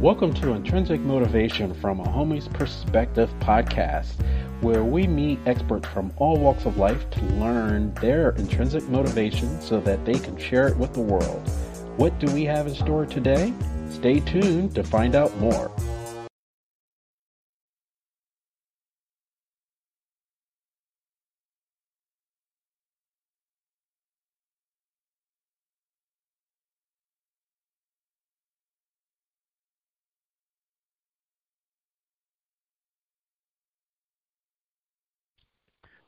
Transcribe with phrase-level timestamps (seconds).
[0.00, 4.14] Welcome to Intrinsic Motivation from a Homie's Perspective podcast,
[4.60, 9.80] where we meet experts from all walks of life to learn their intrinsic motivation so
[9.80, 11.48] that they can share it with the world.
[11.96, 13.52] What do we have in store today?
[13.90, 15.72] Stay tuned to find out more.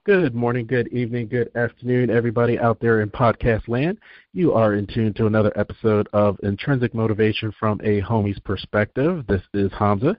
[0.08, 3.98] Good morning, good evening, good afternoon, everybody out there in podcast land.
[4.32, 9.26] You are in tune to another episode of Intrinsic Motivation from a Homie's Perspective.
[9.28, 10.16] This is Hamza.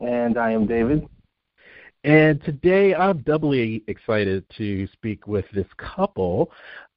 [0.00, 1.06] And I am David.
[2.02, 6.50] And today I'm doubly excited to speak with this couple.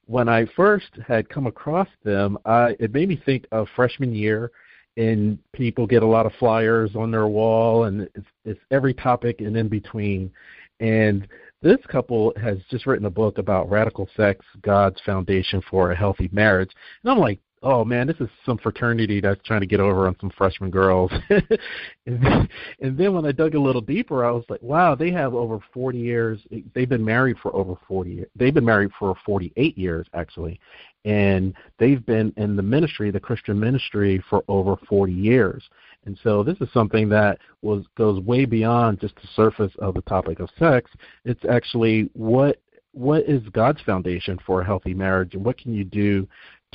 [0.05, 4.50] When I first had come across them, I, it made me think of freshman year
[4.95, 9.42] and people get a lot of flyers on their wall and it's, it's every topic
[9.42, 10.31] and in between
[10.80, 11.28] and
[11.64, 16.30] this couple has just written a book about radical sex, God's foundation for a healthy
[16.31, 16.69] marriage.
[17.03, 20.16] And I'm like, oh man, this is some fraternity that's trying to get over on
[20.19, 21.11] some freshman girls.
[21.30, 21.47] and,
[22.06, 22.50] then,
[22.81, 25.59] and then when I dug a little deeper, I was like, wow, they have over
[25.73, 26.39] 40 years.
[26.75, 28.25] They've been married for over 40.
[28.36, 30.59] They've been married for 48 years actually,
[31.06, 35.64] and they've been in the ministry, the Christian ministry, for over 40 years.
[36.06, 40.02] And so this is something that was goes way beyond just the surface of the
[40.02, 40.92] topic of sex.
[41.26, 42.59] It's actually what
[42.94, 46.28] what is God's foundation for a healthy marriage and what can you do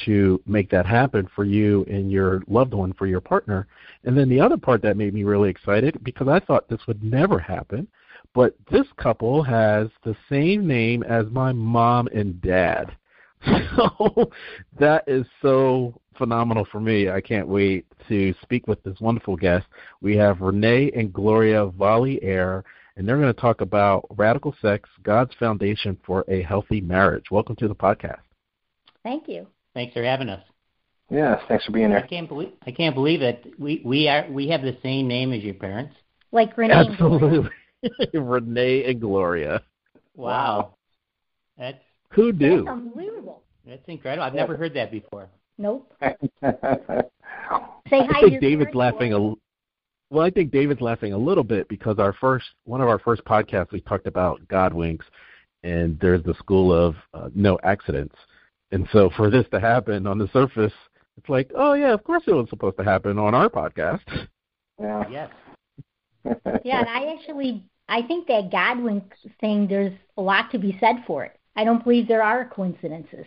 [0.04, 3.66] to make that happen for you and your loved one for your partner.
[4.04, 7.02] And then the other part that made me really excited because I thought this would
[7.02, 7.88] never happen,
[8.34, 12.96] but this couple has the same name as my mom and dad.
[13.76, 14.32] So
[14.80, 17.08] that is so phenomenal for me.
[17.08, 19.66] I can't wait to speak with this wonderful guest.
[20.02, 22.62] We have Renee and Gloria Valier,
[22.96, 27.26] and they're going to talk about radical sex, God's foundation for a healthy marriage.
[27.30, 28.20] Welcome to the podcast.
[29.02, 29.46] Thank you.
[29.72, 30.42] Thanks for having us.
[31.10, 31.98] Yes, thanks for being here.
[31.98, 35.32] I can't believe I can't believe that we we are we have the same name
[35.32, 35.94] as your parents.
[36.32, 36.74] Like Renee.
[36.74, 37.50] Absolutely,
[38.12, 39.62] Renee and Gloria.
[40.16, 40.74] Wow,
[41.56, 41.78] that's
[42.10, 42.64] who do?
[42.64, 43.42] That's unbelievable.
[43.66, 44.24] That's incredible.
[44.24, 45.30] I've never heard that before.
[45.58, 45.92] Nope.
[46.00, 47.08] Say hi.
[47.90, 49.34] I think David's laughing a.
[50.10, 53.24] Well, I think David's laughing a little bit because our first one of our first
[53.24, 55.04] podcasts we talked about God winks,
[55.64, 58.14] and there's the school of uh, no accidents,
[58.72, 60.72] and so for this to happen on the surface,
[61.18, 64.00] it's like, oh yeah, of course it was supposed to happen on our podcast.
[64.80, 65.04] Yeah.
[65.10, 65.30] Yes.
[66.64, 69.66] yeah, and I actually I think that God winks thing.
[69.66, 71.38] There's a lot to be said for it.
[71.56, 73.26] I don't believe there are coincidences.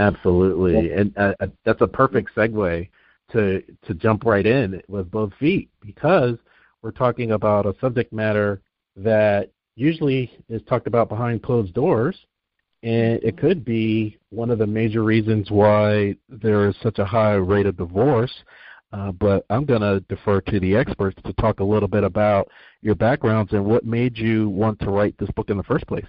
[0.00, 2.88] Absolutely, and uh, uh, that's a perfect segue
[3.32, 6.36] to to jump right in with both feet because
[6.80, 8.62] we're talking about a subject matter
[8.96, 12.16] that usually is talked about behind closed doors,
[12.82, 17.34] and it could be one of the major reasons why there is such a high
[17.34, 18.32] rate of divorce.
[18.94, 22.48] Uh, but I'm going to defer to the experts to talk a little bit about
[22.80, 26.06] your backgrounds and what made you want to write this book in the first place.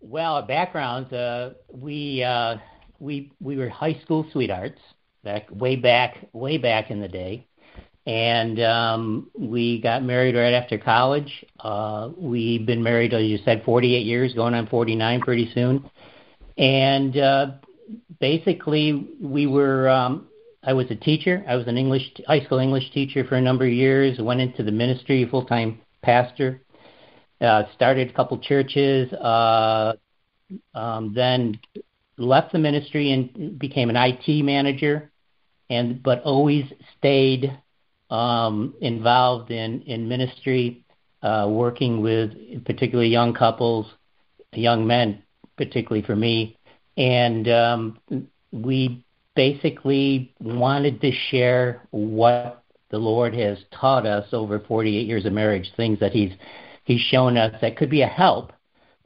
[0.00, 2.56] Well, backgrounds uh, we uh,
[3.00, 4.80] we we were high school sweethearts
[5.24, 7.46] back way back way back in the day,
[8.06, 11.44] and um, we got married right after college.
[11.58, 15.90] Uh, we've been married, as you said, 48 years, going on 49 pretty soon,
[16.56, 17.46] and uh,
[18.20, 19.88] basically we were.
[19.88, 20.28] Um,
[20.62, 21.44] I was a teacher.
[21.48, 24.18] I was an English high school English teacher for a number of years.
[24.20, 26.62] Went into the ministry, full time pastor
[27.40, 29.94] uh, started a couple churches, uh,
[30.74, 31.58] um, then
[32.16, 35.10] left the ministry and became an IT manager,
[35.70, 36.64] and but always
[36.98, 37.56] stayed
[38.10, 40.84] um, involved in in ministry,
[41.22, 42.32] uh, working with
[42.64, 43.86] particularly young couples,
[44.52, 45.22] young men,
[45.56, 46.56] particularly for me,
[46.96, 47.98] and um,
[48.50, 49.04] we
[49.36, 55.70] basically wanted to share what the Lord has taught us over 48 years of marriage,
[55.76, 56.32] things that He's
[56.88, 58.52] he's shown us that could be a help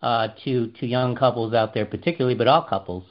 [0.03, 3.05] uh, to to young couples out there, particularly, but all couples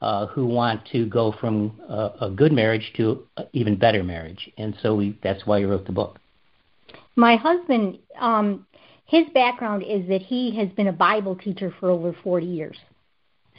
[0.00, 4.50] uh, who want to go from a, a good marriage to even better marriage.
[4.58, 6.18] And so we that's why we wrote the book.
[7.16, 8.66] My husband, um,
[9.06, 12.76] his background is that he has been a Bible teacher for over 40 years.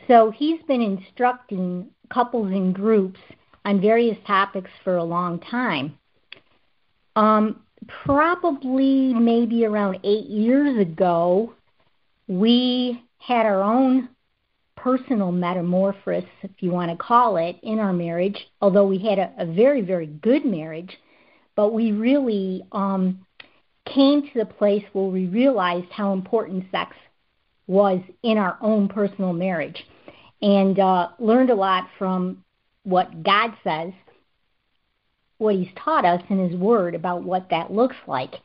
[0.07, 3.19] So he's been instructing couples in groups
[3.63, 5.97] on various topics for a long time.
[7.15, 11.53] Um, probably maybe around eight years ago,
[12.27, 14.09] we had our own
[14.75, 19.33] personal metamorphosis, if you want to call it, in our marriage, although we had a,
[19.39, 20.97] a very, very good marriage,
[21.55, 23.25] but we really um,
[23.85, 26.95] came to the place where we realized how important sex
[27.67, 29.85] was in our own personal marriage
[30.41, 32.43] and uh, learned a lot from
[32.83, 33.91] what God says,
[35.37, 38.35] what He's taught us in His Word about what that looks like.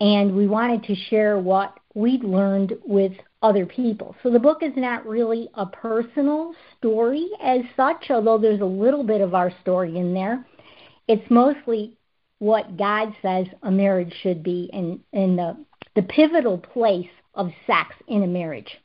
[0.00, 4.16] And we wanted to share what we'd learned with other people.
[4.22, 9.04] So the book is not really a personal story as such, although there's a little
[9.04, 10.44] bit of our story in there.
[11.06, 11.96] It's mostly
[12.38, 15.56] what God says a marriage should be and, and the,
[15.94, 18.78] the pivotal place of sex in a marriage.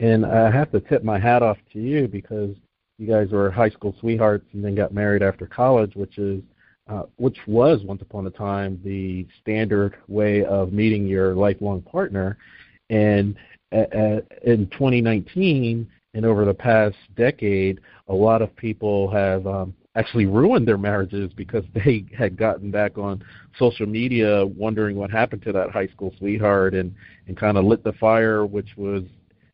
[0.00, 2.54] And I have to tip my hat off to you because
[2.98, 6.42] you guys were high school sweethearts and then got married after college, which is
[6.86, 12.36] uh, which was once upon a time the standard way of meeting your lifelong partner.
[12.90, 13.36] And
[13.72, 20.68] in 2019 and over the past decade, a lot of people have um, actually ruined
[20.68, 23.24] their marriages because they had gotten back on
[23.58, 26.94] social media wondering what happened to that high school sweetheart and
[27.28, 29.04] and kind of lit the fire which was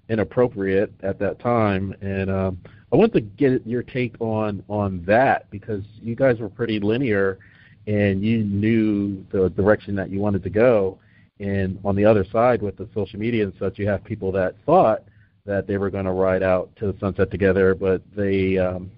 [0.09, 2.59] inappropriate at that time and um
[2.93, 7.39] I want to get your take on on that because you guys were pretty linear
[7.87, 10.99] and you knew the direction that you wanted to go
[11.39, 14.55] and on the other side with the social media and such you have people that
[14.67, 15.05] thought
[15.47, 18.91] that they were going to ride out to the sunset together but they um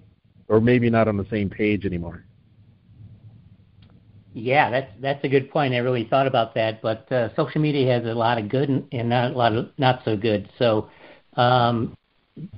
[0.49, 2.25] or maybe not on the same page anymore
[4.33, 5.75] yeah, that's that's a good point.
[5.75, 9.09] I really thought about that, but uh, social media has a lot of good and,
[9.09, 10.49] not a lot of not so good.
[10.57, 10.89] So
[11.35, 11.95] um,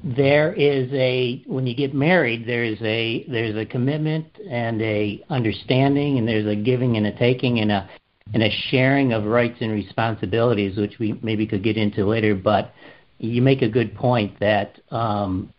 [0.04, 6.18] there is a when you get married there's a there's a commitment and a understanding
[6.18, 7.90] and there's a giving and a taking and a
[8.34, 12.36] and a sharing of rights and responsibilities which we maybe could get into later.
[12.36, 12.74] But
[13.20, 15.52] you make a good point that um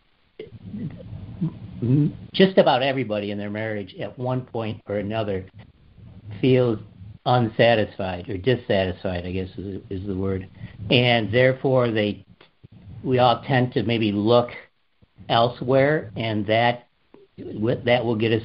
[2.33, 5.45] just about everybody in their marriage at one point or another
[6.41, 6.79] feels
[7.27, 10.49] unsatisfied or dissatisfied i guess is, is the word.
[10.91, 12.26] And therefore they
[13.05, 14.51] we all tend to maybe look
[15.29, 16.89] elsewhere, and that
[17.37, 18.43] that will get us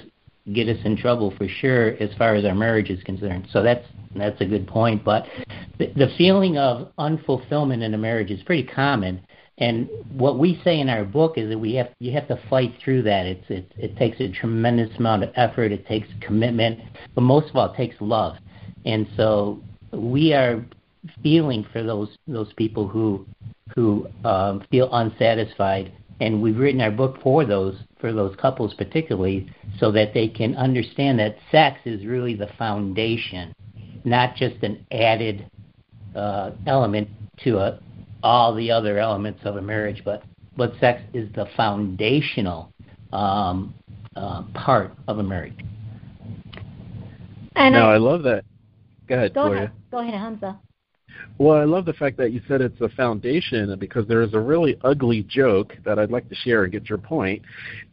[0.54, 3.48] get us in trouble for sure as far as our marriage is concerned.
[3.52, 5.04] So that's that's a good point.
[5.04, 5.26] But
[5.78, 9.22] the, the feeling of unfulfillment in a marriage is pretty common.
[9.58, 12.74] And what we say in our book is that we have you have to fight
[12.84, 13.26] through that.
[13.26, 15.72] It's it, it takes a tremendous amount of effort.
[15.72, 16.80] It takes commitment,
[17.14, 18.38] but most of all, it takes love.
[18.86, 19.62] And so
[19.92, 20.66] we are
[21.22, 23.26] feeling for those those people who
[23.76, 29.50] who um, feel unsatisfied, and we've written our book for those for those couples particularly,
[29.80, 33.54] so that they can understand that sex is really the foundation,
[34.04, 35.50] not just an added
[36.16, 37.08] uh, element
[37.44, 37.80] to a,
[38.24, 40.24] all the other elements of a marriage, but
[40.58, 42.72] but sex is the foundational
[43.14, 43.74] um,
[44.16, 45.54] uh, part of a marriage.
[47.56, 48.44] And no, I, I love that.
[49.08, 49.64] Go ahead, go Gloria.
[49.64, 49.72] Ahead.
[49.92, 50.60] Go ahead, Hamza.
[51.38, 54.40] Well, I love the fact that you said it's a foundation because there is a
[54.40, 57.42] really ugly joke that I'd like to share and get your point.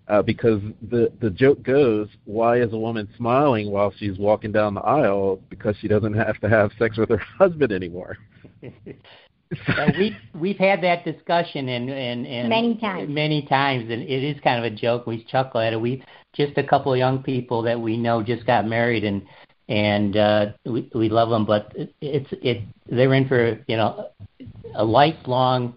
[0.09, 4.73] Uh, because the the joke goes, why is a woman smiling while she's walking down
[4.75, 5.38] the aisle?
[5.50, 8.17] Because she doesn't have to have sex with her husband anymore.
[8.62, 14.23] uh, we we've had that discussion and, and and many times many times and it
[14.23, 16.03] is kind of a joke we chuckle at it we
[16.34, 19.22] just a couple of young people that we know just got married and
[19.69, 24.08] and uh, we we love them, but it, it's it they're in for you know
[24.75, 25.75] a lifelong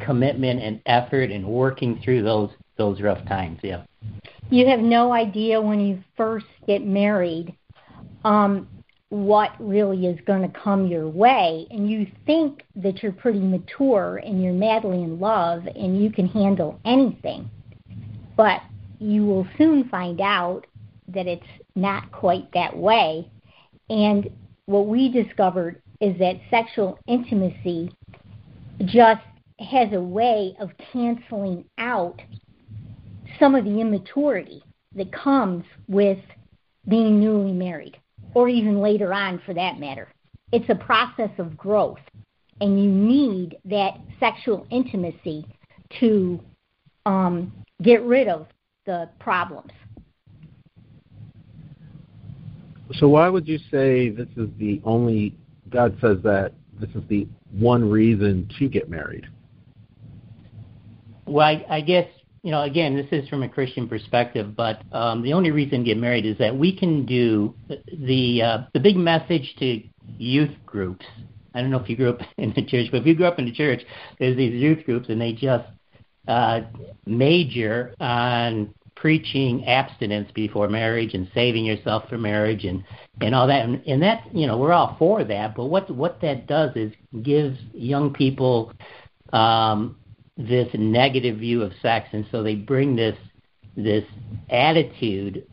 [0.00, 3.58] commitment and effort and working through those those rough times.
[3.62, 3.84] Yeah.
[4.50, 7.54] You have no idea when you first get married
[8.24, 8.68] um,
[9.08, 14.20] what really is going to come your way, and you think that you're pretty mature
[14.24, 17.48] and you're madly in love and you can handle anything,
[18.36, 18.60] but
[18.98, 20.66] you will soon find out
[21.08, 23.30] that it's not quite that way.
[23.90, 24.30] And
[24.66, 27.90] what we discovered is that sexual intimacy
[28.84, 29.22] just
[29.60, 32.20] has a way of canceling out
[33.38, 34.62] some of the immaturity
[34.94, 36.18] that comes with
[36.88, 37.96] being newly married,
[38.34, 40.08] or even later on for that matter.
[40.52, 42.00] It's a process of growth,
[42.60, 45.46] and you need that sexual intimacy
[46.00, 46.40] to
[47.06, 47.52] um,
[47.82, 48.46] get rid of
[48.86, 49.72] the problems.
[52.94, 55.36] So why would you say this is the only
[55.70, 59.26] God says that this is the one reason to get married?
[61.26, 62.06] Well, I, I guess
[62.42, 65.84] you know again this is from a Christian perspective, but um, the only reason to
[65.84, 69.82] get married is that we can do the uh, the big message to
[70.18, 71.04] youth groups
[71.54, 73.38] I don't know if you grew up in the church, but if you grew up
[73.38, 73.82] in the church,
[74.18, 75.64] there's these youth groups, and they just
[76.26, 76.60] uh,
[77.06, 78.74] major on
[79.04, 82.82] preaching abstinence before marriage and saving yourself for marriage and
[83.20, 83.62] and all that.
[83.62, 86.90] And, and that you know we're all for that but what what that does is
[87.22, 88.72] gives young people
[89.34, 89.96] um
[90.38, 92.08] this negative view of sex.
[92.12, 93.14] And so they bring this
[93.76, 94.04] this
[94.48, 95.46] attitude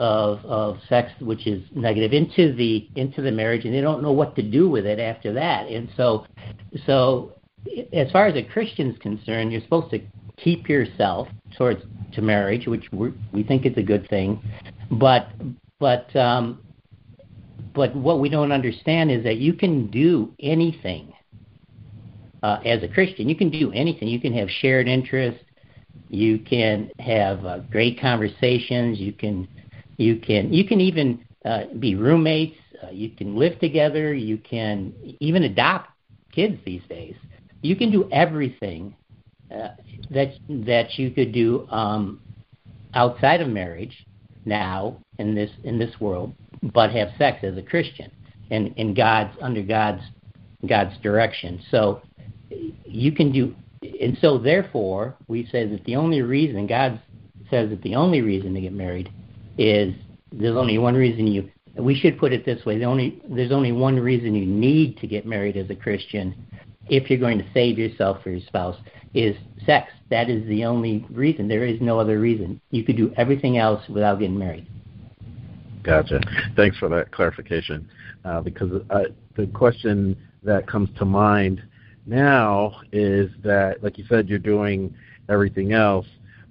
[0.00, 4.10] of of sex which is negative into the into the marriage and they don't know
[4.10, 5.68] what to do with it after that.
[5.68, 6.26] And so
[6.86, 7.34] so
[7.92, 10.00] as far as a Christian's concerned you're supposed to
[10.38, 11.82] keep yourself towards
[12.16, 12.90] to marriage which
[13.32, 14.42] we think is a good thing
[14.92, 15.28] but
[15.80, 16.60] but um
[17.74, 21.14] but what we don't understand is that you can do anything
[22.42, 23.28] uh, as a Christian.
[23.28, 24.08] You can do anything.
[24.08, 25.42] You can have shared interests.
[26.08, 28.98] You can have uh, great conversations.
[28.98, 29.48] You can
[29.98, 32.56] you can you can even uh, be roommates.
[32.82, 34.14] Uh, you can live together.
[34.14, 35.90] You can even adopt
[36.32, 37.16] kids these days.
[37.62, 38.94] You can do everything
[39.50, 42.20] that that you could do um,
[42.94, 44.06] outside of marriage
[44.44, 48.10] now in this in this world, but have sex as a Christian
[48.50, 50.02] and in God's under God's
[50.66, 51.60] God's direction.
[51.70, 52.02] So
[52.84, 53.54] you can do,
[54.00, 57.00] and so therefore we say that the only reason God
[57.50, 59.10] says that the only reason to get married
[59.58, 59.94] is
[60.32, 63.72] there's only one reason you we should put it this way the only there's only
[63.72, 66.34] one reason you need to get married as a christian
[66.88, 68.76] if you're going to save yourself for your spouse
[69.14, 69.90] is sex.
[70.10, 71.48] That is the only reason.
[71.48, 72.60] There is no other reason.
[72.70, 74.66] You could do everything else without getting married.
[75.82, 76.20] Gotcha.
[76.56, 77.88] Thanks for that clarification.
[78.24, 79.04] Uh, because uh,
[79.36, 81.62] the question that comes to mind
[82.06, 84.94] now is that like you said you're doing
[85.28, 86.06] everything else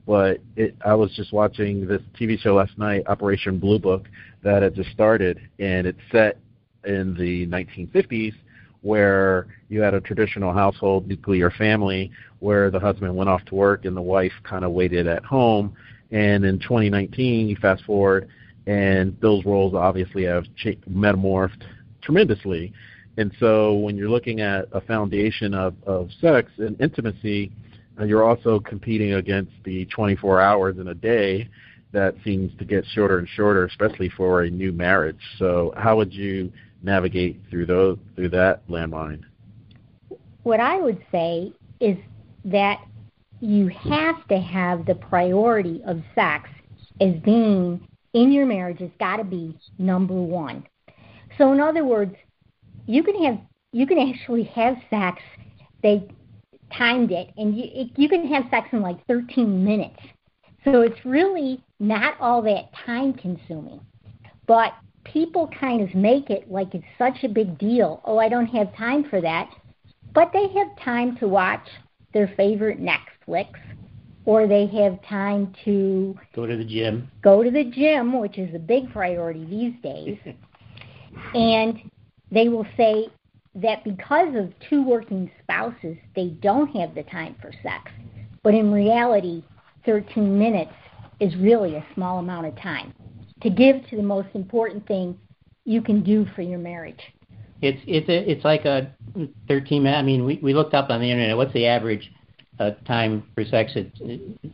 [0.06, 4.08] but it, I was just watching this TV show last night, Operation Blue Book,
[4.44, 6.38] that had just started, and it's set
[6.86, 8.34] in the 1950s,
[8.86, 13.84] where you had a traditional household nuclear family, where the husband went off to work
[13.86, 15.76] and the wife kind of waited at home.
[16.12, 18.30] And in 2019, you fast forward,
[18.68, 20.46] and those roles obviously have
[20.88, 21.64] metamorphed
[22.04, 22.74] tremendously.
[23.18, 27.52] And so when you're looking at a foundation of, of sex and intimacy,
[28.06, 31.50] you're also competing against the 24 hours in a day
[31.92, 35.22] that seems to get shorter and shorter, especially for a new marriage.
[35.40, 36.52] So, how would you
[36.86, 39.24] navigate through those through that landmine?
[40.44, 41.98] What I would say is
[42.46, 42.80] that
[43.42, 46.50] you have to have the priority of sex
[47.02, 50.66] as being in your marriage has got to be number one.
[51.38, 52.16] So, in other words,
[52.86, 53.40] you can have
[53.74, 55.22] you can actually have sex.
[55.84, 56.08] They
[56.78, 60.00] timed it, and you it, you can have sex in like 13 minutes.
[60.64, 63.82] So it's really not all that time consuming.
[64.48, 64.74] But
[65.06, 68.02] people kind of make it like it's such a big deal.
[68.06, 69.50] Oh, I don't have time for that.
[70.14, 71.68] But they have time to watch
[72.14, 73.50] their favorite Netflix
[74.26, 77.10] or they have time to go to the gym.
[77.22, 80.18] Go to the gym, which is a big priority these days.
[81.34, 81.80] and
[82.32, 83.08] they will say,
[83.56, 87.92] that because of two working spouses, they don't have the time for sex.
[88.44, 89.44] But in reality,
[89.86, 90.74] 13 minutes
[91.20, 92.94] is really a small amount of time
[93.42, 95.18] to give to the most important thing
[95.66, 97.02] you can do for your marriage.
[97.62, 98.94] It's it's a, it's like a
[99.48, 99.98] 13 minute.
[99.98, 101.38] I mean, we we looked up on the internet.
[101.38, 102.12] What's the average
[102.60, 103.72] uh, time for sex?
[103.76, 103.92] It,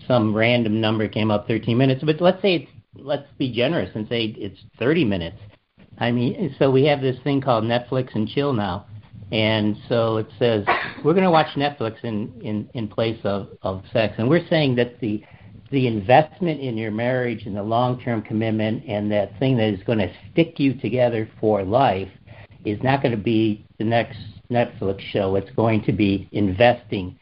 [0.07, 2.03] some random number came up 13 minutes.
[2.05, 5.38] But let's say it's let's be generous and say it's 30 minutes.
[5.97, 8.88] I mean, so we have this thing called Netflix and chill now,
[9.31, 10.65] and so it says
[11.03, 14.15] we're going to watch Netflix in, in, in place of, of sex.
[14.17, 15.23] And we're saying that the
[15.72, 19.82] the investment in your marriage and the long term commitment and that thing that is
[19.84, 22.10] going to stick you together for life
[22.66, 24.18] is not going to be the next
[24.51, 25.36] Netflix show.
[25.36, 27.18] It's going to be investing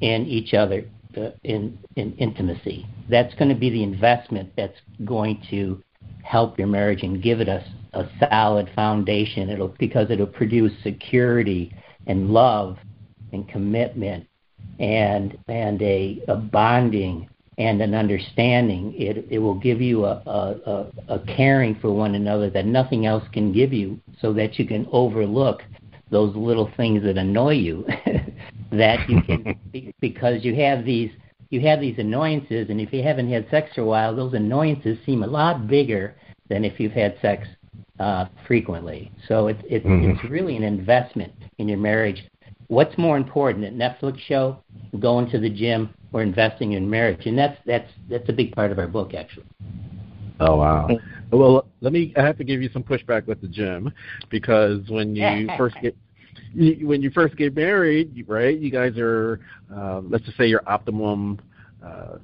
[0.00, 0.84] in each other
[1.16, 2.86] uh, in in intimacy.
[3.08, 5.82] That's going to be the investment that's going to
[6.22, 9.48] help your marriage and give it a, a solid foundation.
[9.48, 11.74] It'll because it'll produce security
[12.06, 12.76] and love
[13.32, 14.26] and commitment
[14.78, 18.94] and and a, a bonding and an understanding.
[18.96, 23.06] It it will give you a, a, a, a caring for one another that nothing
[23.06, 25.62] else can give you, so that you can overlook
[26.10, 27.86] those little things that annoy you.
[28.72, 29.58] that you can
[30.00, 31.10] because you have these
[31.50, 34.98] you have these annoyances, and if you haven't had sex for a while, those annoyances
[35.06, 36.16] seem a lot bigger
[36.48, 37.46] than if you've had sex
[38.00, 39.12] uh, frequently.
[39.28, 40.10] So it's it's mm-hmm.
[40.10, 42.24] it's really an investment in your marriage.
[42.68, 44.58] What's more important, a Netflix show,
[45.00, 47.26] going to the gym, or investing in marriage?
[47.26, 49.46] And that's that's that's a big part of our book, actually.
[50.40, 50.88] Oh wow.
[51.30, 52.12] Well, let me.
[52.16, 53.92] I have to give you some pushback with the gym
[54.30, 55.96] because when you first get
[56.54, 58.58] when you first get married, right?
[58.58, 59.40] You guys are,
[59.74, 61.40] uh, let's just say, your optimum
[61.84, 62.18] uh,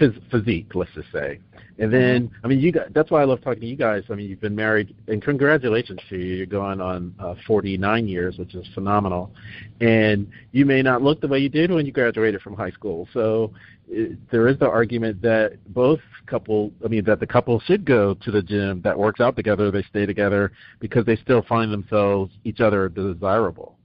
[0.00, 1.40] phys- physique, let's just say.
[1.78, 2.44] And then, mm-hmm.
[2.44, 4.02] I mean, you got, that's why I love talking to you guys.
[4.10, 6.34] I mean, you've been married, and congratulations to you.
[6.34, 9.32] You're going on uh, 49 years, which is phenomenal.
[9.80, 13.08] And you may not look the way you did when you graduated from high school.
[13.14, 13.52] So
[13.88, 18.14] it, there is the argument that both couple, I mean, that the couple should go
[18.14, 19.70] to the gym that works out together.
[19.70, 23.76] They stay together because they still find themselves each other desirable.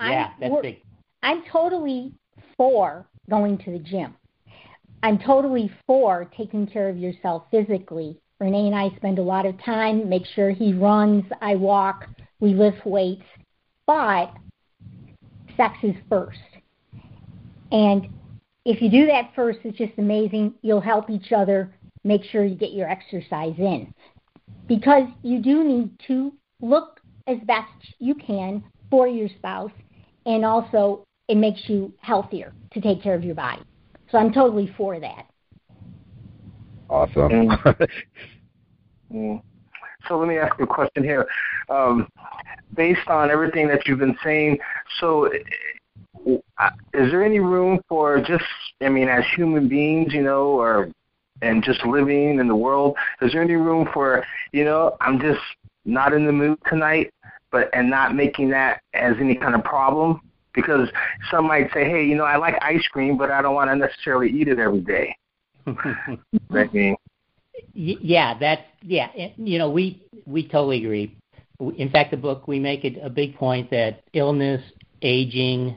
[0.00, 0.82] Yeah, that's big.
[1.22, 2.12] I'm totally
[2.56, 4.14] for going to the gym.
[5.02, 8.18] I'm totally for taking care of yourself physically.
[8.38, 12.06] Renee and I spend a lot of time, make sure he runs, I walk,
[12.40, 13.24] we lift weights,
[13.86, 14.32] but
[15.56, 16.38] sex is first.
[17.70, 18.08] And
[18.64, 20.54] if you do that first, it's just amazing.
[20.62, 23.92] You'll help each other make sure you get your exercise in.
[24.68, 29.72] Because you do need to look as best you can for your spouse,
[30.26, 33.62] and also it makes you healthier to take care of your body.
[34.12, 35.26] So I'm totally for that.
[36.90, 37.30] Awesome.
[37.30, 37.88] Mm.
[39.12, 39.42] mm.
[40.06, 41.26] So let me ask you a question here.
[41.70, 42.06] Um,
[42.76, 44.58] based on everything that you've been saying,
[45.00, 45.30] so
[46.58, 48.44] uh, is there any room for just,
[48.82, 50.90] I mean, as human beings, you know, or
[51.40, 55.40] and just living in the world, is there any room for, you know, I'm just
[55.86, 57.10] not in the mood tonight,
[57.50, 60.20] but and not making that as any kind of problem?
[60.54, 60.88] Because
[61.30, 63.76] some might say, hey, you know, I like ice cream, but I don't want to
[63.76, 65.16] necessarily eat it every day.
[66.50, 66.96] that mean?
[67.74, 69.08] Yeah, that's yeah.
[69.36, 71.16] You know, we we totally agree.
[71.76, 74.62] In fact, the book we make it a big point that illness,
[75.00, 75.76] aging,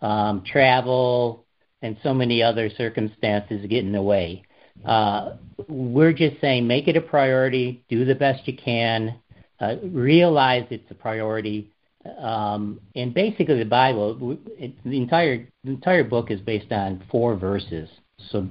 [0.00, 1.44] um, travel,
[1.82, 4.44] and so many other circumstances get in the way.
[4.84, 5.36] Uh,
[5.68, 9.16] we're just saying make it a priority, do the best you can,
[9.60, 11.70] uh, realize it's a priority,
[12.18, 17.36] um, and basically, the Bible, it, the entire the entire book is based on four
[17.36, 17.88] verses.
[18.30, 18.48] So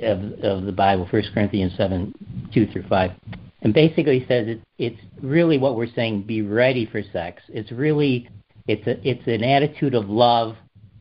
[0.00, 2.14] of, of the Bible, First Corinthians seven
[2.52, 3.12] two through five,
[3.62, 7.42] and basically says it, it's really what we're saying: be ready for sex.
[7.48, 8.28] It's really
[8.68, 10.56] it's a it's an attitude of love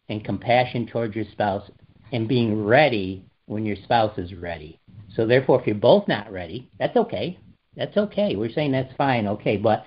[0.09, 1.69] and compassion towards your spouse,
[2.11, 4.79] and being ready when your spouse is ready.
[5.15, 7.39] So therefore, if you're both not ready, that's okay.
[7.75, 8.35] That's okay.
[8.35, 9.27] We're saying that's fine.
[9.27, 9.85] Okay, but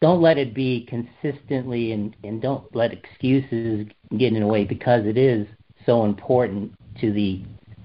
[0.00, 5.06] don't let it be consistently and, and don't let excuses get in the way because
[5.06, 5.46] it is
[5.86, 7.42] so important to the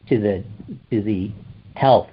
[0.10, 0.44] to the
[0.90, 1.32] to the
[1.76, 2.10] health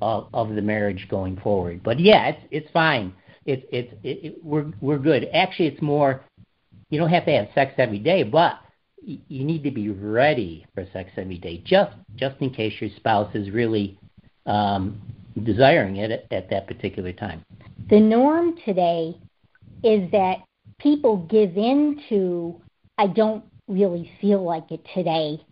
[0.00, 1.82] of, of the marriage going forward.
[1.82, 3.14] But yeah, it's it's fine.
[3.44, 5.28] It's it's it, it, we're we're good.
[5.32, 6.24] Actually, it's more.
[6.88, 8.60] You don't have to have sex every day, but
[9.02, 13.32] you need to be ready for sex every day, just just in case your spouse
[13.34, 13.98] is really
[14.46, 15.00] um,
[15.42, 17.44] desiring it at, at that particular time.
[17.90, 19.16] The norm today
[19.82, 20.38] is that
[20.78, 22.60] people give in to,
[22.98, 25.44] I don't really feel like it today,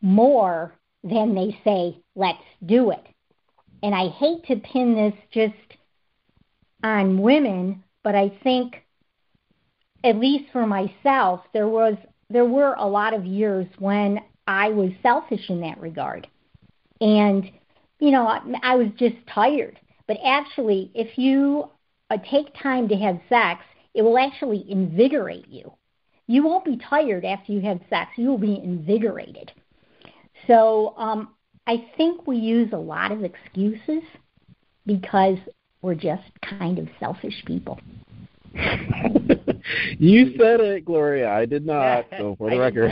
[0.00, 0.72] more
[1.04, 3.06] than they say, let's do it.
[3.82, 5.78] And I hate to pin this just
[6.82, 8.82] on women, but I think,
[10.04, 11.94] at least for myself, there was
[12.28, 16.26] there were a lot of years when I was selfish in that regard.
[17.00, 17.50] And,
[18.02, 19.78] you know, I, I was just tired.
[20.08, 21.70] But actually, if you
[22.10, 23.62] uh, take time to have sex,
[23.94, 25.72] it will actually invigorate you.
[26.26, 28.10] You won't be tired after you have sex.
[28.16, 29.52] You will be invigorated.
[30.48, 31.28] So um,
[31.68, 34.02] I think we use a lot of excuses
[34.84, 35.38] because
[35.80, 36.24] we're just
[36.58, 37.78] kind of selfish people.
[39.98, 41.30] you said it, Gloria.
[41.30, 42.06] I did not.
[42.18, 42.90] So for the record,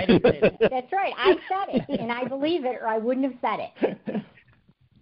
[0.70, 1.14] that's right.
[1.18, 3.70] I said it, and I believe it, or I wouldn't have said
[4.06, 4.22] it.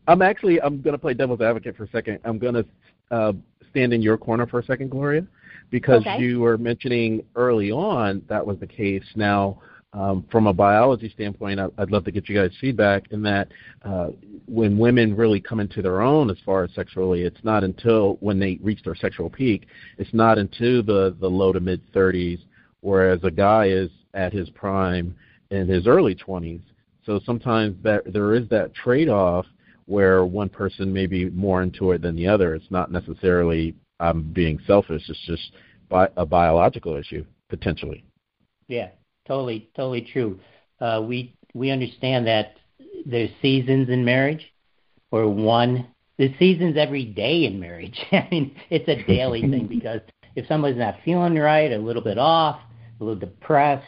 [0.08, 2.18] I'm actually I'm going to play devil's advocate for a second.
[2.24, 2.66] I'm going to
[3.10, 3.32] uh,
[3.70, 5.26] stand in your corner for a second, Gloria,
[5.70, 6.18] because okay.
[6.18, 9.04] you were mentioning early on that was the case.
[9.14, 9.60] Now,
[9.92, 13.48] um, from a biology standpoint, I'd love to get you guys' feedback in that
[13.82, 14.08] uh,
[14.46, 18.38] when women really come into their own as far as sexually, it's not until when
[18.38, 19.66] they reach their sexual peak,
[19.98, 22.40] it's not until the, the low to mid 30s,
[22.80, 25.14] whereas a guy is at his prime
[25.50, 26.62] in his early 20s.
[27.04, 29.46] So sometimes that there is that trade off
[29.88, 32.54] where one person may be more into it than the other.
[32.54, 35.02] It's not necessarily I'm um, being selfish.
[35.08, 35.52] It's just
[35.88, 38.04] bi- a biological issue potentially.
[38.68, 38.90] Yeah,
[39.26, 40.38] totally, totally true.
[40.80, 42.56] Uh, we we understand that
[43.06, 44.52] there's seasons in marriage,
[45.10, 47.98] or one there's seasons every day in marriage.
[48.12, 50.00] I mean, it's a daily thing because
[50.36, 52.60] if somebody's not feeling right, a little bit off,
[53.00, 53.86] a little depressed,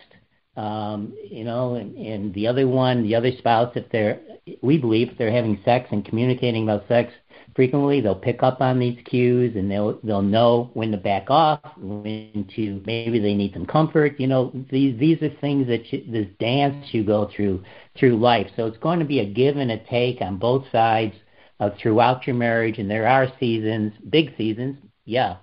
[0.57, 4.21] um, you know, and, and the other one, the other spouse, if they're,
[4.63, 7.13] we believe, if they're having sex and communicating about sex
[7.55, 8.01] frequently.
[8.01, 12.49] They'll pick up on these cues and they'll they'll know when to back off, when
[12.57, 14.19] to maybe they need some comfort.
[14.19, 17.63] You know, these these are things that you, this dance you go through
[17.99, 18.49] through life.
[18.57, 21.15] So it's going to be a give and a take on both sides
[21.59, 22.79] uh, throughout your marriage.
[22.79, 24.77] And there are seasons, big seasons.
[25.05, 25.37] Yeah,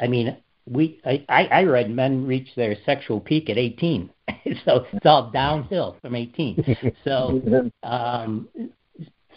[0.00, 0.36] I mean,
[0.68, 4.10] we I I read men reach their sexual peak at 18.
[4.64, 6.76] so it's all downhill from 18.
[7.04, 8.48] So um,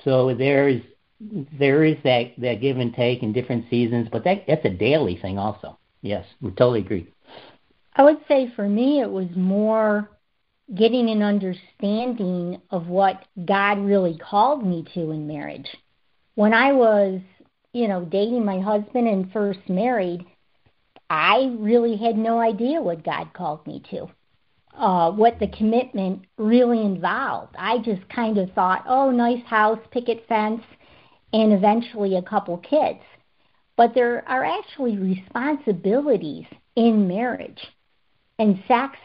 [0.03, 0.81] so there's
[1.19, 5.17] there is that that give and take in different seasons, but that that's a daily
[5.17, 5.77] thing also.
[6.01, 7.07] Yes, we totally agree.
[7.95, 10.09] I would say for me it was more
[10.73, 15.67] getting an understanding of what God really called me to in marriage.
[16.35, 17.21] When I was,
[17.71, 20.25] you know, dating my husband and first married,
[21.09, 24.07] I really had no idea what God called me to.
[24.73, 27.55] Uh, what the commitment really involved.
[27.57, 30.61] I just kind of thought, oh, nice house, picket fence,
[31.31, 32.99] and eventually a couple kids.
[33.77, 37.61] But there are actually responsibilities in marriage,
[38.37, 38.97] and sex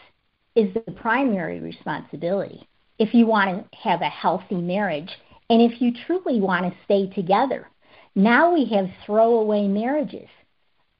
[0.56, 5.10] is the primary responsibility if you want to have a healthy marriage
[5.48, 7.68] and if you truly want to stay together.
[8.14, 10.28] Now we have throwaway marriages.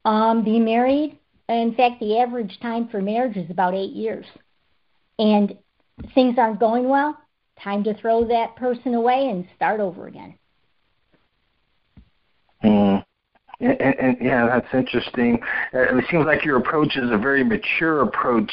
[0.04, 4.26] Um, be married, in fact, the average time for marriage is about eight years.
[5.18, 5.56] And
[6.14, 7.18] things aren't going well,
[7.62, 10.34] time to throw that person away and start over again.
[12.64, 13.04] Mm.
[13.60, 15.38] And, and, yeah, that's interesting.
[15.74, 18.50] Uh, it seems like your approach is a very mature approach,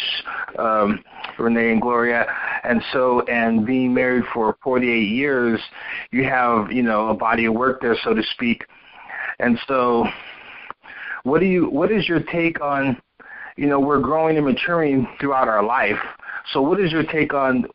[0.60, 1.02] um,
[1.40, 2.26] Renee and Gloria.
[2.66, 5.62] And so, and being married for 48 years,
[6.12, 8.66] you have you know a body of work there, so to speak.
[9.40, 10.06] And so,
[11.28, 11.70] what do you?
[11.70, 13.00] What is your take on?
[13.58, 16.00] You know, we're growing and maturing throughout our life.
[16.54, 17.66] So, what is your take on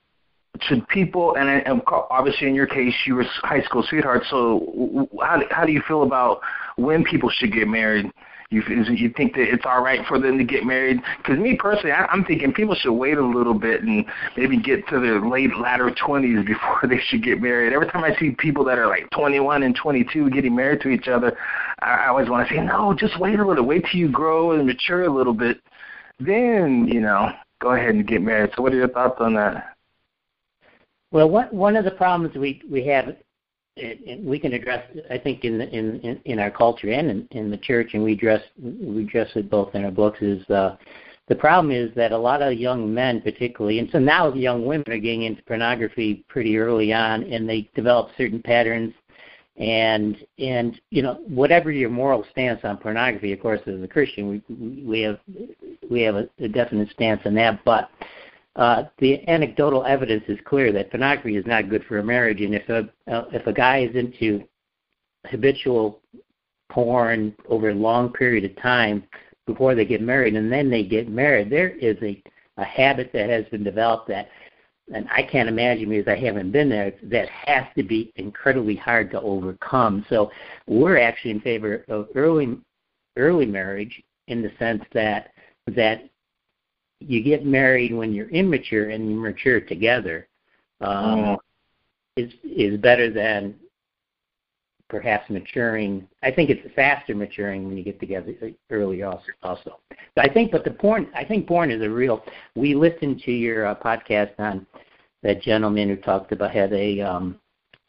[0.60, 5.40] should people and, and obviously in your case you were high school sweethearts so how
[5.50, 6.40] how do you feel about
[6.76, 8.06] when people should get married
[8.50, 8.62] you
[8.92, 12.04] you think that it's all right for them to get married because me personally I,
[12.06, 14.04] i'm thinking people should wait a little bit and
[14.36, 18.14] maybe get to their late latter twenties before they should get married every time i
[18.16, 21.36] see people that are like twenty one and twenty two getting married to each other
[21.82, 24.66] i, always want to say no just wait a little wait till you grow and
[24.66, 25.58] mature a little bit
[26.20, 29.72] then you know go ahead and get married so what are your thoughts on that
[31.12, 33.14] well, one one of the problems we we have,
[33.76, 37.50] and we can address, I think, in the, in in our culture and in, in
[37.50, 40.22] the church, and we address we address it both in our books.
[40.22, 40.76] Is uh,
[41.28, 44.86] the problem is that a lot of young men, particularly, and so now young women
[44.88, 48.94] are getting into pornography pretty early on, and they develop certain patterns.
[49.56, 54.28] And and you know whatever your moral stance on pornography, of course, as a Christian,
[54.28, 55.18] we we have
[55.90, 57.90] we have a, a definite stance on that, but
[58.56, 62.54] uh, the anecdotal evidence is clear that pornography is not good for a marriage, and
[62.54, 64.42] if a uh, if a guy is into
[65.26, 66.00] habitual
[66.70, 69.04] porn over a long period of time
[69.46, 72.22] before they get married, and then they get married, there is a
[72.58, 74.28] a habit that has been developed that,
[74.92, 76.92] and I can't imagine because I haven't been there.
[77.04, 80.04] That has to be incredibly hard to overcome.
[80.08, 80.30] So
[80.66, 82.58] we're actually in favor of early
[83.16, 85.32] early marriage in the sense that
[85.68, 86.08] that
[87.00, 90.28] you get married when you're immature and you mature together
[90.80, 91.42] um, oh.
[92.16, 93.54] is is better than
[94.92, 96.06] perhaps maturing.
[96.22, 98.34] I think it's faster maturing when you get together
[98.70, 99.24] early also.
[99.42, 99.80] also.
[100.14, 102.22] But I think, but the porn, I think porn is a real.
[102.54, 104.66] We listened to your uh, podcast on
[105.22, 107.40] that gentleman who talked about had a um,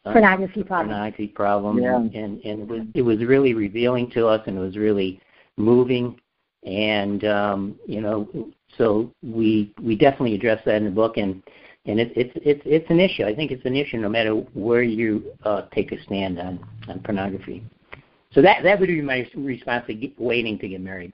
[0.02, 0.88] pornography problem.
[0.88, 1.94] Pornography problem, yeah.
[1.94, 5.20] and, and and it was it was really revealing to us, and it was really
[5.58, 6.18] moving.
[6.64, 8.26] And um, you know,
[8.78, 11.42] so we we definitely address that in the book, and
[11.86, 13.24] and it, it's it's it's an issue.
[13.24, 17.00] I think it's an issue no matter where you uh, take a stand on on
[17.00, 17.62] pornography.
[18.32, 21.12] So that that would be my response to get, waiting to get married,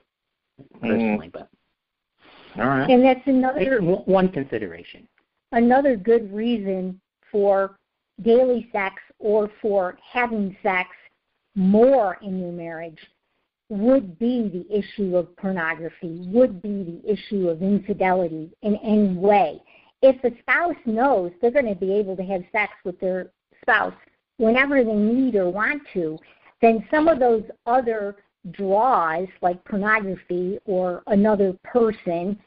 [0.73, 1.27] personally.
[1.27, 1.33] Mm.
[1.33, 1.49] But
[2.57, 5.07] all right, and that's another one consideration.
[5.51, 6.99] Another good reason
[7.31, 7.77] for
[8.21, 10.89] daily sex or for having sex
[11.55, 12.99] more in your marriage
[13.69, 19.61] would be the issue of pornography, would be the issue of infidelity in any way.
[20.01, 23.93] If the spouse knows they're going to be able to have sex with their spouse
[24.37, 26.17] whenever they need or want to,
[26.61, 28.15] then some of those other
[28.51, 32.39] draws, like pornography or another person,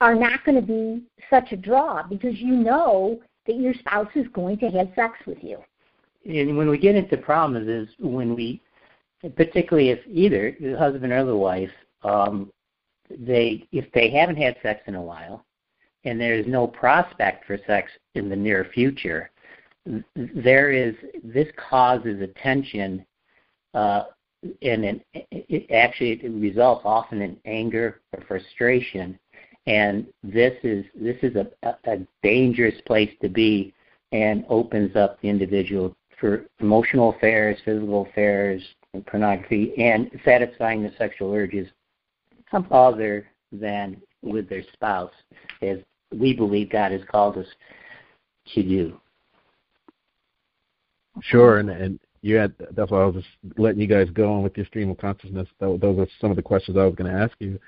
[0.00, 4.26] are not going to be such a draw because you know that your spouse is
[4.32, 5.58] going to have sex with you.
[6.24, 8.60] And when we get into problems is when we
[9.36, 11.70] particularly if either the husband or the wife,
[12.02, 12.52] um,
[13.10, 15.44] they if they haven't had sex in a while,
[16.08, 19.30] and there is no prospect for sex in the near future,
[20.14, 23.04] there is this causes a tension
[23.74, 24.04] uh,
[24.62, 29.18] and it, it actually it results often in anger or frustration.
[29.66, 33.74] And this is this is a, a dangerous place to be,
[34.12, 38.62] and opens up the individual for emotional affairs, physical affairs,
[38.94, 41.68] and pornography, and satisfying the sexual urges
[42.70, 45.12] other than with their spouse,
[45.60, 45.78] as
[46.16, 47.46] we believe God has called us
[48.54, 49.00] to do.
[51.22, 54.42] Sure, and and you had that's why I was just letting you guys go on
[54.42, 55.48] with your stream of consciousness.
[55.60, 57.58] Those are some of the questions I was going to ask you.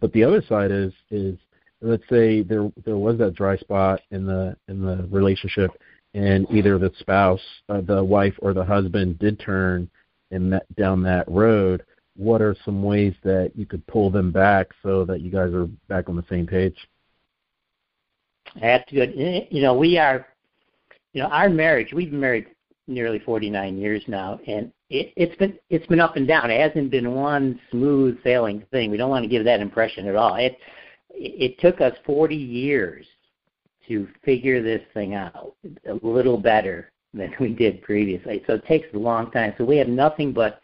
[0.00, 1.36] But the other side is is
[1.80, 5.70] let's say there there was that dry spot in the in the relationship,
[6.14, 9.88] and either the spouse, uh, the wife, or the husband did turn
[10.30, 11.84] in that down that road.
[12.16, 15.66] What are some ways that you could pull them back so that you guys are
[15.88, 16.76] back on the same page?
[18.60, 19.12] That's good.
[19.50, 20.26] You know, we are,
[21.12, 21.92] you know, our marriage.
[21.92, 22.46] We've been married
[22.86, 26.50] nearly 49 years now, and it, it's been it's been up and down.
[26.50, 28.90] It hasn't been one smooth sailing thing.
[28.90, 30.36] We don't want to give that impression at all.
[30.36, 30.56] It
[31.10, 33.06] it took us 40 years
[33.88, 35.54] to figure this thing out
[35.88, 38.42] a little better than we did previously.
[38.46, 39.54] So it takes a long time.
[39.58, 40.60] So we have nothing but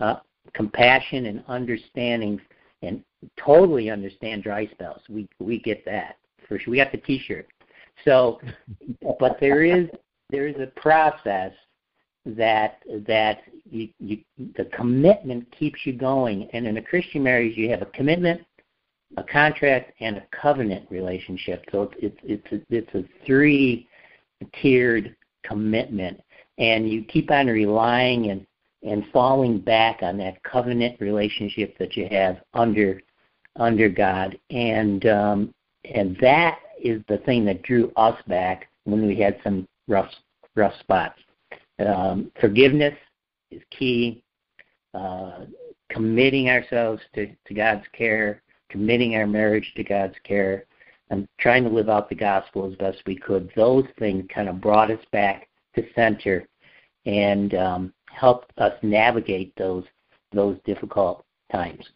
[0.00, 0.16] uh,
[0.54, 2.40] compassion and understanding,
[2.82, 3.02] and
[3.36, 5.00] totally understand dry spells.
[5.08, 6.16] We we get that
[6.48, 6.70] for sure.
[6.70, 7.46] We got the T-shirt.
[8.04, 8.40] So,
[9.20, 9.88] but there is
[10.30, 11.52] there is a process
[12.24, 14.18] that that you, you,
[14.56, 16.48] the commitment keeps you going.
[16.52, 18.42] And in a Christian marriage, you have a commitment,
[19.16, 21.64] a contract, and a covenant relationship.
[21.72, 23.88] So it's it's it's a, it's a three
[24.60, 26.20] tiered commitment,
[26.58, 28.46] and you keep on relying and
[28.84, 33.00] and falling back on that covenant relationship that you have under
[33.56, 39.16] under God, and um, and that is the thing that drew us back when we
[39.16, 40.10] had some rough
[40.54, 41.18] rough spots.
[41.84, 42.94] Um, forgiveness
[43.50, 44.22] is key.
[44.94, 45.44] Uh,
[45.90, 50.64] committing ourselves to, to God's care, committing our marriage to God's care,
[51.10, 53.50] and trying to live out the gospel as best we could.
[53.56, 56.46] Those things kind of brought us back to center
[57.06, 59.84] and um, helped us navigate those
[60.32, 61.88] those difficult times.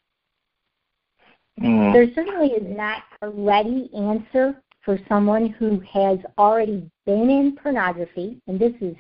[1.61, 1.93] Mm.
[1.93, 8.41] There certainly is not a ready answer for someone who has already been in pornography,
[8.47, 8.97] and this is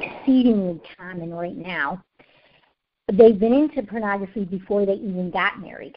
[0.00, 2.02] exceedingly common right now.
[3.12, 5.94] They've been into pornography before they even got married.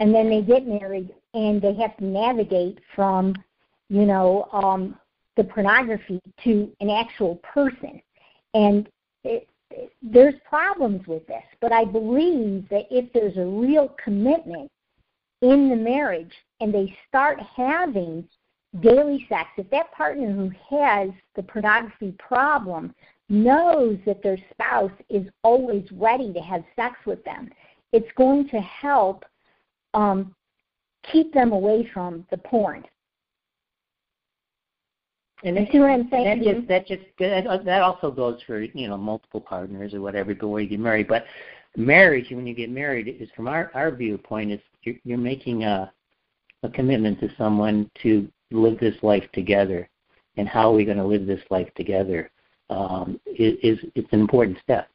[0.00, 3.34] And then they get married and they have to navigate from,
[3.88, 4.98] you know, um,
[5.36, 8.00] the pornography to an actual person.
[8.54, 8.88] And
[9.24, 14.70] it, it, there's problems with this, but I believe that if there's a real commitment
[15.52, 18.26] in the marriage and they start having
[18.80, 22.94] daily sex, if that partner who has the pornography problem
[23.28, 27.50] knows that their spouse is always ready to have sex with them,
[27.92, 29.24] it's going to help
[29.92, 30.34] um,
[31.12, 32.84] keep them away from the porn.
[35.42, 36.42] And you see what I'm saying?
[36.42, 40.60] That just that just that also goes for you know multiple partners or whatever before
[40.60, 41.06] you get married.
[41.06, 41.26] But
[41.76, 45.92] marriage, when you get married, is from our our viewpoint, is you're, you're making a
[46.64, 49.88] a commitment to someone to live this life together,
[50.36, 52.30] and how are we going to live this life together?
[52.70, 54.88] Um, is, it's an important step.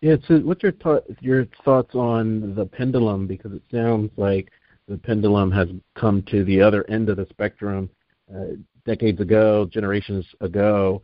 [0.00, 0.16] Yeah.
[0.26, 3.26] So, what's your th- your thoughts on the pendulum?
[3.26, 4.48] Because it sounds like
[4.86, 7.90] the pendulum has come to the other end of the spectrum.
[8.34, 11.02] Uh, decades ago, generations ago,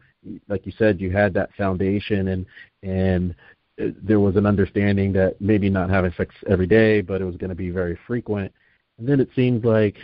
[0.49, 2.47] like you said, you had that foundation, and
[2.83, 3.35] and
[3.77, 7.51] there was an understanding that maybe not having sex every day, but it was going
[7.51, 8.53] to be very frequent.
[8.99, 9.97] And then it seems like,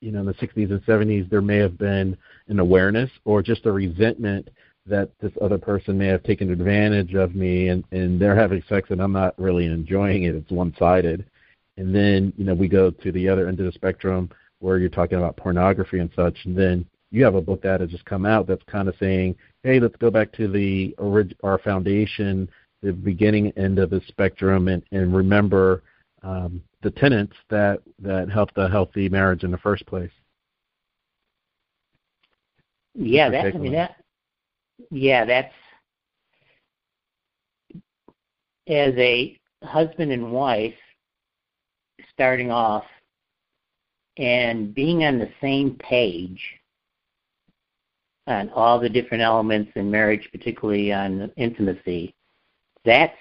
[0.00, 3.66] you know, in the 60s and 70s, there may have been an awareness or just
[3.66, 4.48] a resentment
[4.86, 8.90] that this other person may have taken advantage of me and, and they're having sex
[8.90, 10.34] and I'm not really enjoying it.
[10.34, 11.24] It's one sided.
[11.76, 14.88] And then, you know, we go to the other end of the spectrum where you're
[14.88, 16.36] talking about pornography and such.
[16.44, 19.36] And then you have a book that has just come out that's kind of saying,
[19.62, 20.94] hey, let's go back to the
[21.42, 22.48] our foundation
[22.82, 25.82] the beginning end of the spectrum and, and remember
[26.22, 30.10] um, the tenets that, that helped a healthy marriage in the first place.
[32.94, 33.96] Yeah, that, I mean that.
[34.90, 35.54] Yeah, that's
[38.68, 40.74] as a husband and wife
[42.12, 42.84] starting off
[44.16, 46.40] and being on the same page
[48.26, 52.14] on all the different elements in marriage, particularly on intimacy,
[52.84, 53.16] that's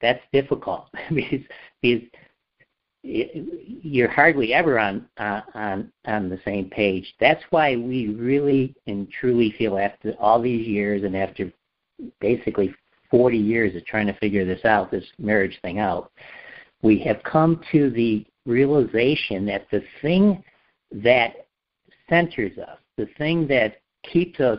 [0.00, 1.40] that's difficult because,
[1.82, 2.08] because
[3.02, 7.14] you're hardly ever on uh, on on the same page.
[7.20, 11.52] That's why we really and truly feel after all these years and after
[12.20, 12.74] basically
[13.10, 16.12] 40 years of trying to figure this out, this marriage thing out,
[16.82, 20.42] we have come to the realization that the thing
[20.92, 21.46] that
[22.08, 24.58] centers us, the thing that keeps us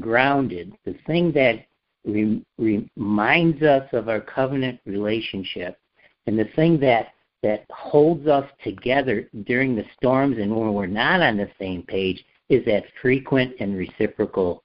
[0.00, 1.66] grounded, the thing that
[2.04, 5.78] re- reminds us of our covenant relationship,
[6.26, 7.08] and the thing that
[7.42, 12.24] that holds us together during the storms and when we're not on the same page
[12.48, 14.62] is that frequent and reciprocal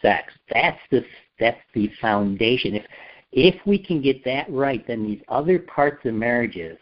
[0.00, 0.32] sex.
[0.52, 1.04] That's the
[1.38, 2.74] that's the foundation.
[2.74, 2.84] If
[3.32, 6.78] if we can get that right, then these other parts of marriages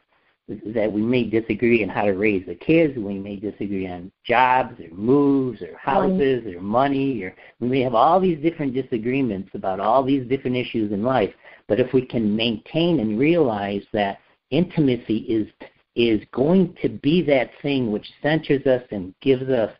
[0.66, 4.80] that we may disagree on how to raise the kids, we may disagree on jobs
[4.80, 9.80] or moves or houses or money, or we may have all these different disagreements about
[9.80, 11.32] all these different issues in life.
[11.68, 14.18] But if we can maintain and realize that
[14.50, 15.48] intimacy is
[15.96, 19.72] is going to be that thing which centers us and gives us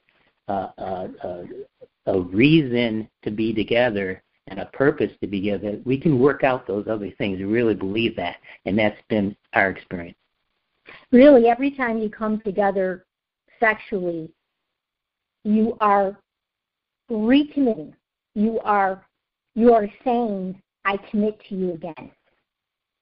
[0.48, 1.42] uh, uh, uh,
[2.06, 6.66] a reason to be together and a purpose to be together, we can work out
[6.66, 7.38] those other things.
[7.38, 10.16] We really believe that, and that's been our experience.
[11.12, 13.04] Really, every time you come together
[13.58, 14.30] sexually,
[15.44, 16.16] you are
[17.10, 17.92] recommitting.
[18.34, 19.04] You are
[19.54, 22.10] you are saying, "I commit to you again,"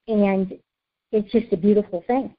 [0.08, 0.58] and
[1.12, 2.34] it's just a beautiful thing.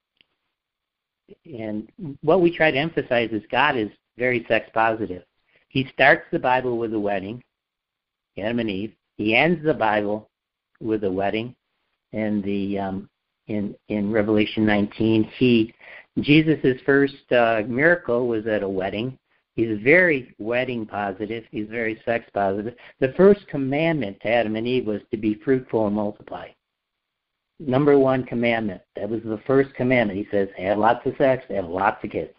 [1.46, 5.24] And what we try to emphasize is God is very sex positive.
[5.70, 7.44] He starts the Bible with a wedding,
[8.38, 8.94] Adam and Eve.
[9.18, 10.30] He ends the Bible
[10.80, 11.56] with a wedding,
[12.14, 13.10] and the um,
[13.50, 15.74] in in Revelation 19, he
[16.22, 19.18] Jesus' first uh, miracle was at a wedding.
[19.56, 21.44] He's very wedding positive.
[21.52, 22.76] He's very sex positive.
[23.00, 26.48] The first commandment to Adam and Eve was to be fruitful and multiply.
[27.60, 28.82] Number one commandment.
[28.96, 30.18] That was the first commandment.
[30.18, 32.32] He says, have lots of sex, have lots of kids.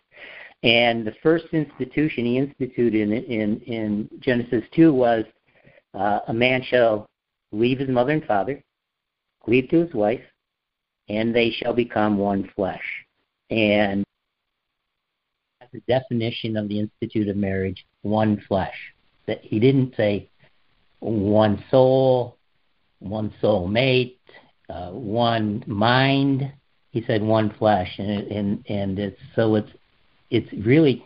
[0.62, 5.24] And the first institution he instituted in, in, in Genesis 2 was
[5.92, 7.06] uh, a man shall
[7.52, 8.62] leave his mother and father,
[9.44, 10.20] cleave to his wife,
[11.10, 12.84] and they shall become one flesh.
[13.50, 14.04] And
[15.58, 18.76] that's the definition of the Institute of Marriage, one flesh.
[19.26, 20.30] That he didn't say
[21.00, 22.36] one soul,
[23.00, 24.20] one soul mate,
[24.68, 26.52] uh, one mind.
[26.92, 29.70] He said one flesh, and and and it's so it's
[30.30, 31.04] it's really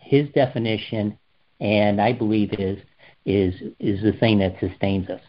[0.00, 1.18] his definition,
[1.60, 2.78] and I believe is
[3.26, 5.20] is is the thing that sustains us.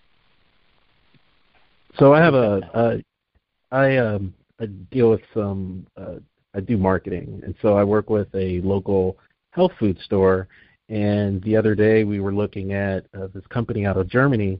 [1.97, 3.03] So I have a, a
[3.71, 6.15] I um I deal with some uh,
[6.53, 9.17] I do marketing, and so I work with a local
[9.51, 10.47] health food store.
[10.87, 14.59] And the other day we were looking at uh, this company out of Germany.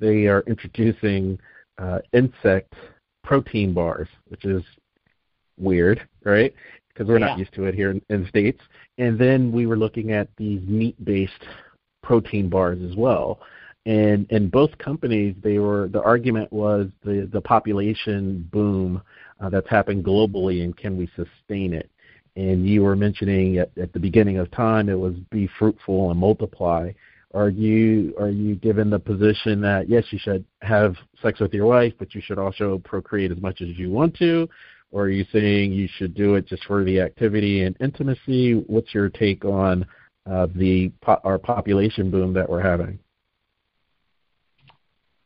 [0.00, 1.38] They are introducing
[1.78, 2.72] uh, insect
[3.22, 4.62] protein bars, which is
[5.58, 6.54] weird, right?
[6.88, 7.26] Because we're yeah.
[7.26, 8.60] not used to it here in, in the states.
[8.96, 11.44] And then we were looking at these meat-based
[12.02, 13.40] protein bars as well.
[13.86, 19.00] And in both companies, they were the argument was the the population boom
[19.40, 21.88] uh, that's happened globally, and can we sustain it?
[22.34, 26.18] And you were mentioning at, at the beginning of time it was be fruitful and
[26.18, 26.90] multiply.
[27.32, 31.66] Are you are you given the position that yes, you should have sex with your
[31.66, 34.48] wife, but you should also procreate as much as you want to,
[34.90, 38.54] or are you saying you should do it just for the activity and intimacy?
[38.66, 39.86] What's your take on
[40.28, 40.90] uh, the
[41.22, 42.98] our population boom that we're having?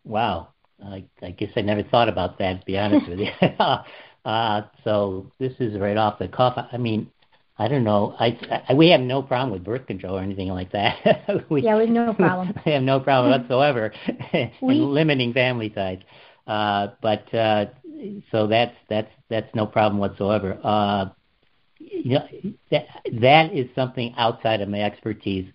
[0.05, 0.49] Wow,
[0.85, 2.61] I, I guess I never thought about that.
[2.61, 3.31] To be honest with you,
[4.25, 6.59] uh, so this is right off the cuff.
[6.73, 7.11] I mean,
[7.59, 8.15] I don't know.
[8.19, 11.47] I, I we have no problem with birth control or anything like that.
[11.51, 12.55] we, yeah, we have no problem.
[12.65, 13.93] we have no problem whatsoever
[14.33, 16.01] in limiting family size.
[16.47, 17.67] Uh, but uh,
[18.31, 20.59] so that's that's that's no problem whatsoever.
[20.65, 21.07] Uh,
[21.79, 22.27] you know,
[22.71, 22.87] that
[23.21, 25.47] that is something outside of my expertise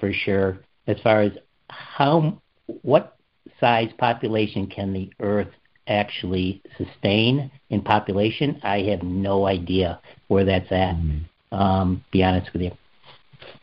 [0.00, 0.58] for sure.
[0.86, 1.32] As far as
[1.68, 2.40] how
[2.82, 3.16] what
[3.60, 5.48] size population can the Earth
[5.86, 10.96] actually sustain in population, I have no idea where that's at.
[10.96, 12.72] Mm-hmm um, be honest with you.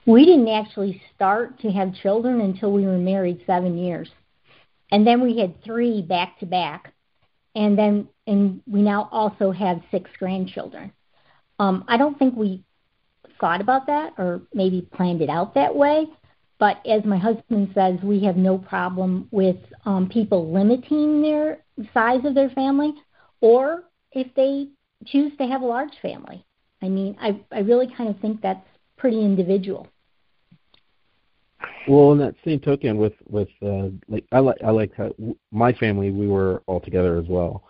[0.05, 4.09] We didn't actually start to have children until we were married seven years.
[4.91, 6.93] And then we had three back to back.
[7.55, 10.93] And then and we now also have six grandchildren.
[11.59, 12.63] Um, I don't think we
[13.39, 16.07] thought about that or maybe planned it out that way.
[16.61, 19.55] But as my husband says, we have no problem with
[19.85, 22.93] um, people limiting their size of their family
[23.41, 24.67] or if they
[25.07, 26.45] choose to have a large family.
[26.83, 28.63] I mean, I I really kind of think that's
[28.95, 29.87] pretty individual.
[31.87, 35.11] Well, in that same token, with with uh, like I like I like how
[35.51, 37.63] my family we were all together as well,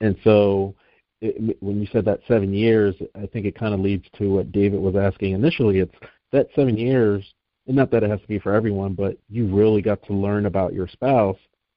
[0.00, 0.74] and so
[1.20, 4.52] it, when you said that seven years, I think it kind of leads to what
[4.52, 5.80] David was asking initially.
[5.80, 5.94] It's
[6.32, 7.22] that seven years,
[7.68, 10.46] and not that it has to be for everyone, but you really got to learn
[10.46, 11.36] about your spouse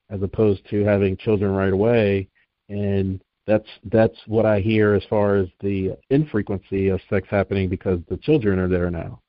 [0.10, 2.28] as opposed to having children right away.
[2.70, 8.00] And that's that's what I hear as far as the infrequency of sex happening because
[8.10, 9.20] the children are there now.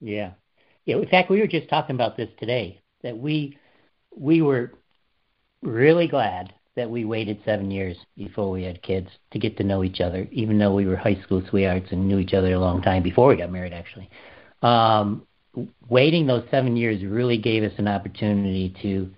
[0.00, 0.32] Yeah,
[0.86, 0.96] yeah.
[0.96, 3.58] In fact, we were just talking about this today that we
[4.16, 4.72] we were
[5.62, 9.82] really glad that we waited seven years before we had kids to get to know
[9.84, 12.80] each other, even though we were high school sweethearts and knew each other a long
[12.80, 13.72] time before we got married.
[13.74, 14.08] Actually,
[14.62, 15.26] um,
[15.88, 19.10] waiting those seven years really gave us an opportunity to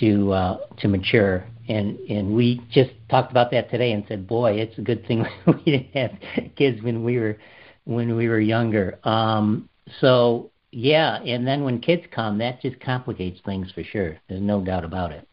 [0.00, 4.52] to uh, to mature, and and we just talked about that today and said, boy,
[4.52, 6.12] it's a good thing we didn't have
[6.56, 7.36] kids when we were
[7.84, 8.98] when we were younger.
[9.04, 9.68] Um,
[10.00, 14.18] so yeah, and then when kids come, that just complicates things for sure.
[14.28, 15.26] There's no doubt about it.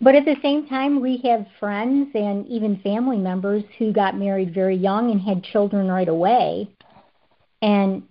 [0.00, 4.52] But at the same time, we have friends and even family members who got married
[4.52, 6.68] very young and had children right away.
[7.62, 8.02] And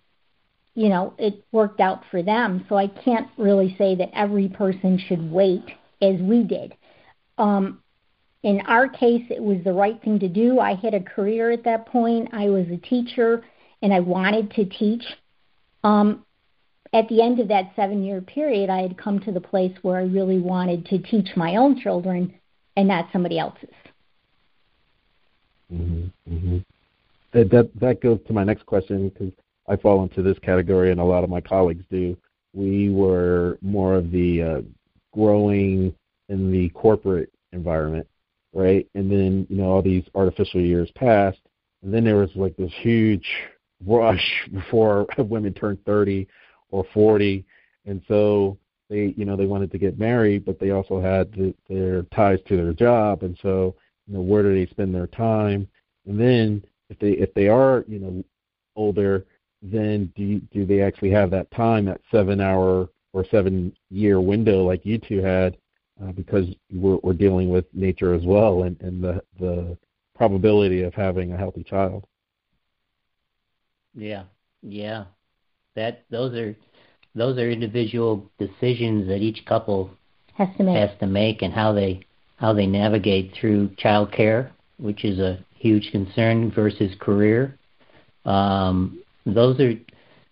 [0.76, 2.66] you know, it worked out for them.
[2.70, 5.66] So I can't really say that every person should wait
[6.02, 6.76] as we did.
[7.38, 7.82] Um,
[8.44, 10.60] in our case, it was the right thing to do.
[10.60, 12.30] I had a career at that point.
[12.34, 13.44] I was a teacher
[13.82, 15.04] and I wanted to teach.
[15.84, 16.26] Um,
[16.94, 19.98] at the end of that seven year period, I had come to the place where
[19.98, 22.34] I really wanted to teach my own children
[22.76, 23.70] and not somebody else's.
[25.72, 26.58] Mm-hmm, mm-hmm.
[27.34, 29.32] That, that that goes to my next question because
[29.72, 32.18] I fall into this category, and a lot of my colleagues do.
[32.54, 34.62] We were more of the uh,
[35.14, 35.96] growing
[36.28, 38.06] in the corporate environment,
[38.54, 38.86] right?
[38.96, 41.40] And then you know all these artificial years passed,
[41.84, 43.26] and then there was like this huge
[43.88, 46.28] rush before women turned 30
[46.72, 47.46] or 40,
[47.86, 48.58] and so
[48.90, 52.40] they you know they wanted to get married, but they also had the, their ties
[52.50, 53.74] to their job, and so
[54.06, 55.66] you know where do they spend their time?
[56.06, 58.24] And then if they if they are you know
[58.76, 59.26] older,
[59.62, 64.20] then do you, do they actually have that time, that seven hour or seven year
[64.20, 65.57] window like you two had,
[66.01, 69.78] uh, because we're, we're dealing with nature as well and, and the the
[70.16, 72.05] probability of having a healthy child.
[73.95, 74.24] Yeah,
[74.62, 75.05] yeah,
[75.76, 76.55] that those are
[77.14, 79.89] those are individual decisions that each couple
[80.34, 82.01] has to make, has to make and how they
[82.38, 87.57] how they navigate through child care, which is a huge concern versus career.
[88.26, 89.74] Um, those are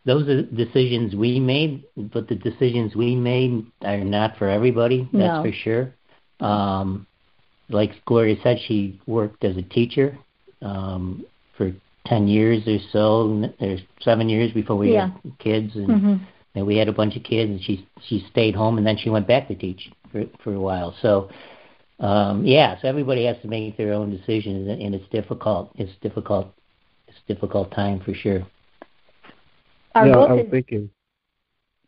[0.06, 5.08] those are decisions we made, but the decisions we made are not for everybody.
[5.14, 5.44] That's no.
[5.44, 5.94] for sure.
[6.40, 7.06] Um,
[7.70, 10.18] like Gloria said, she worked as a teacher
[10.62, 11.26] um,
[11.58, 11.74] for
[12.06, 15.12] ten years or so, or seven years before we yeah.
[15.12, 16.16] had kids, and, mm-hmm.
[16.56, 19.10] and we had a bunch of kids, and she she stayed home, and then she
[19.10, 20.96] went back to teach for for a while.
[21.02, 21.30] So.
[22.02, 25.70] Um, yeah, so everybody has to make their own decisions, and it's difficult.
[25.76, 26.48] It's difficult.
[27.10, 28.48] It's a difficult time for sure.
[29.96, 30.90] Our yeah, book I was is, thinking.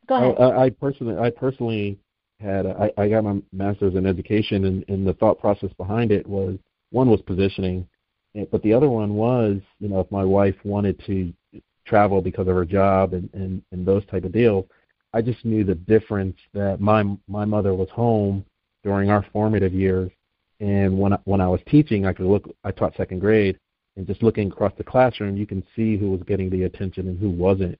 [0.08, 0.36] Go ahead.
[0.40, 2.00] I, I personally, I personally
[2.40, 6.28] had, I, I got my master's in education, and, and the thought process behind it
[6.28, 6.58] was
[6.92, 7.88] one was positioning,
[8.52, 11.32] but the other one was, you know, if my wife wanted to
[11.86, 14.66] travel because of her job and and, and those type of deals,
[15.14, 18.46] I just knew the difference that my my mother was home
[18.84, 20.12] during our formative years,
[20.60, 22.54] and when I, when I was teaching, I could look.
[22.64, 23.60] I taught second grade,
[23.96, 27.20] and just looking across the classroom, you can see who was getting the attention and
[27.20, 27.78] who wasn't.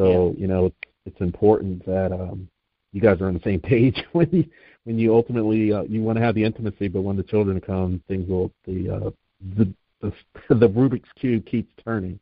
[0.00, 0.40] So yeah.
[0.40, 2.48] you know, it's it's important that um,
[2.92, 4.44] you guys are on the same page when you
[4.84, 8.02] when you ultimately uh, you want to have the intimacy, but when the children come,
[8.08, 9.10] things will the uh,
[9.56, 10.12] the the,
[10.54, 12.18] the Rubik's cube keeps turning.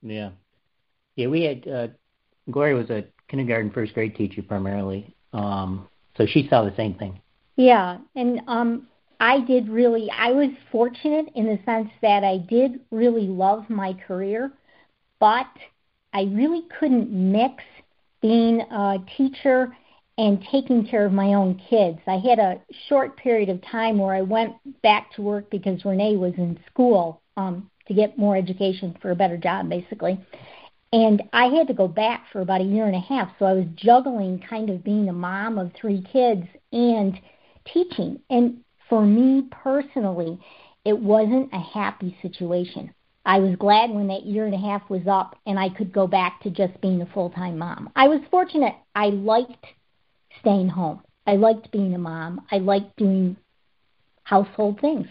[0.00, 0.30] Yeah,
[1.16, 1.26] yeah.
[1.26, 1.88] We had uh,
[2.50, 7.20] Gloria was a kindergarten first grade teacher primarily, um, so she saw the same thing.
[7.56, 8.86] Yeah, and um,
[9.18, 10.08] I did really.
[10.16, 14.52] I was fortunate in the sense that I did really love my career,
[15.18, 15.48] but
[16.12, 17.62] I really couldn't mix
[18.20, 19.76] being a teacher
[20.18, 21.98] and taking care of my own kids.
[22.06, 26.16] I had a short period of time where I went back to work because Renee
[26.16, 30.20] was in school um, to get more education for a better job, basically.
[30.92, 33.30] And I had to go back for about a year and a half.
[33.38, 37.18] So I was juggling kind of being a mom of three kids and
[37.72, 38.20] teaching.
[38.28, 40.38] And for me personally,
[40.84, 42.92] it wasn't a happy situation.
[43.24, 46.06] I was glad when that year and a half was up and I could go
[46.06, 47.90] back to just being a full time mom.
[47.94, 48.74] I was fortunate.
[48.94, 49.66] I liked
[50.40, 51.02] staying home.
[51.26, 52.46] I liked being a mom.
[52.50, 53.36] I liked doing
[54.24, 55.06] household things.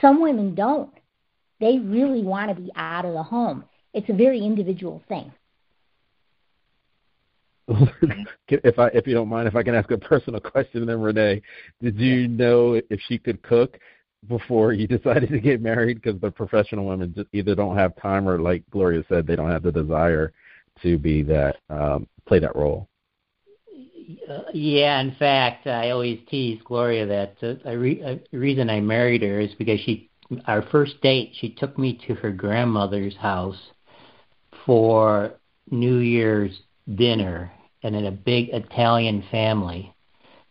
[0.00, 0.92] Some women don't.
[1.58, 3.64] They really want to be out of the home.
[3.92, 5.32] It's a very individual thing.
[8.48, 11.42] if I, if you don't mind, if I can ask a personal question, then Renee,
[11.82, 13.78] did you know if she could cook?
[14.28, 18.28] Before you decided to get married because the professional women just either don't have time
[18.28, 20.32] or like gloria said they don't have the desire
[20.82, 22.88] to be that um play that role
[24.28, 29.22] uh, yeah, in fact, I always tease Gloria that uh, a, re- reason I married
[29.22, 30.10] her is because she,
[30.46, 33.58] our first date, she took me to her grandmother's house
[34.66, 35.34] for
[35.70, 36.60] New Year's
[36.94, 37.52] dinner,
[37.82, 39.94] and in a big Italian family.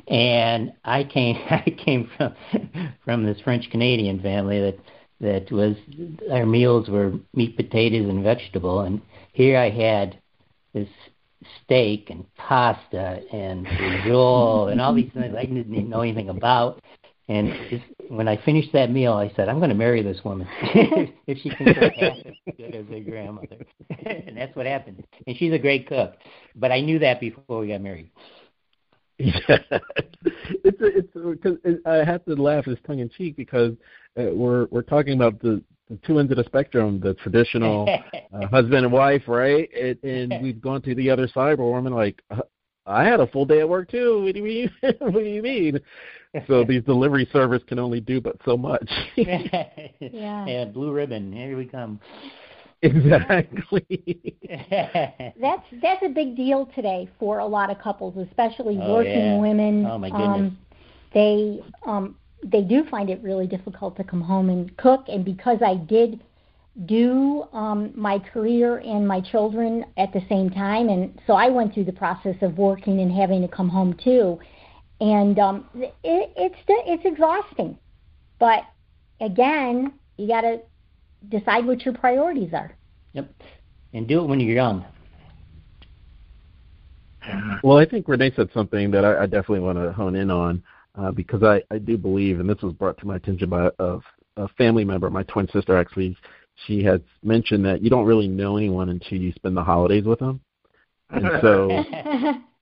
[0.09, 2.33] And I came, I came from
[3.05, 4.79] from this French Canadian family that
[5.21, 5.75] that was
[6.31, 9.01] our meals were meat, potatoes, and vegetable, and
[9.33, 10.19] here I had
[10.73, 10.87] this
[11.63, 16.81] steak and pasta and risotto and all these things I didn't know anything about.
[17.27, 20.47] And just when I finished that meal, I said, "I'm going to marry this woman
[21.27, 23.65] if she can cook half as good as her grandmother."
[24.05, 25.05] and that's what happened.
[25.27, 26.15] And she's a great cook,
[26.55, 28.09] but I knew that before we got married.
[29.19, 29.57] Yeah,
[30.63, 33.73] it's it's because I have to laugh as tongue in cheek because
[34.17, 37.89] uh, we're we're talking about the the two ends of the spectrum, the traditional
[38.33, 39.69] uh, husband and wife, right?
[39.73, 42.41] And, and we've gone to the other side where women like, uh,
[42.85, 44.23] I had a full day at work too.
[44.23, 44.71] What do you mean?
[44.99, 45.79] what do you mean?
[46.47, 48.89] So these delivery service can only do but so much.
[49.15, 49.65] yeah.
[49.99, 51.33] yeah, blue ribbon.
[51.33, 51.99] Here we come.
[52.81, 54.37] Exactly.
[55.41, 59.37] that's that's a big deal today for a lot of couples, especially Oh, working yeah.
[59.37, 59.85] women.
[59.85, 60.51] Oh, my goodness.
[60.51, 60.57] Um,
[61.13, 65.57] they um, they do find it really difficult to come home and cook, and because
[65.61, 66.21] I did
[66.85, 71.73] do um, my career and my children at the same time, and so I went
[71.73, 74.39] through the process of working and having to come home too,
[75.01, 77.77] and um, it, it's it's exhausting,
[78.39, 78.63] but
[79.19, 80.61] again, you got to
[81.27, 82.71] decide what your priorities are.
[83.13, 83.33] Yep.
[83.93, 84.85] And do it when you're young.
[87.63, 90.63] Well, I think Renee said something that I, I definitely want to hone in on
[90.97, 93.97] uh, because I, I do believe, and this was brought to my attention by a,
[94.37, 96.15] a family member, my twin sister actually.
[96.67, 100.19] She has mentioned that you don't really know anyone until you spend the holidays with
[100.19, 100.41] them,
[101.09, 101.67] and so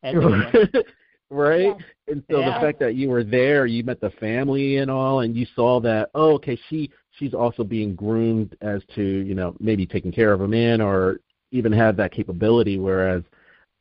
[0.03, 0.53] That's a good one.
[1.29, 1.75] right?
[1.77, 2.13] Yeah.
[2.13, 2.53] And so Yeah.
[2.53, 5.79] the fact that you were there, you met the family and all, and you saw
[5.81, 10.34] that, oh, okay, she she's also being groomed as to you know maybe taking care
[10.34, 11.20] of a man or
[11.51, 13.24] even have that capability, whereas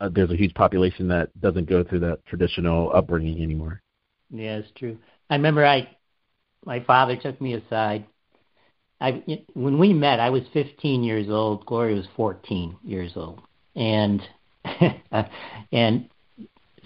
[0.00, 3.82] uh, there's a huge population that doesn't go through that traditional upbringing anymore.
[4.30, 4.98] Yeah, it's true.
[5.30, 5.88] I remember I,
[6.64, 8.06] my father took me aside.
[9.00, 9.22] I
[9.54, 11.66] when we met, I was 15 years old.
[11.66, 13.40] Gloria was 14 years old,
[13.74, 14.22] and
[15.72, 16.08] and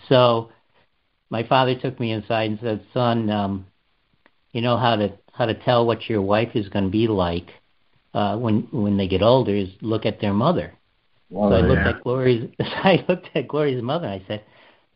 [0.08, 0.50] so
[1.30, 3.66] my father took me inside and said, "Son, um,
[4.52, 7.48] you know how to how to tell what your wife is going to be like
[8.12, 10.74] uh, when when they get older is look at their mother."
[11.32, 12.50] So I looked at Gloria's.
[12.60, 14.06] I looked at Gloria's mother.
[14.06, 14.44] and I said,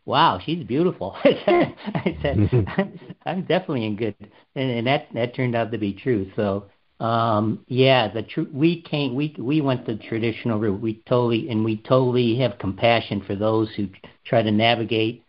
[0.05, 4.15] "Wow, she's beautiful." I said, I said I'm, "I'm definitely in good,"
[4.55, 6.29] and, and that that turned out to be true.
[6.35, 6.65] So,
[6.99, 10.79] um, yeah, the tr- we came we we went the traditional route.
[10.79, 13.87] We totally and we totally have compassion for those who
[14.25, 15.25] try to navigate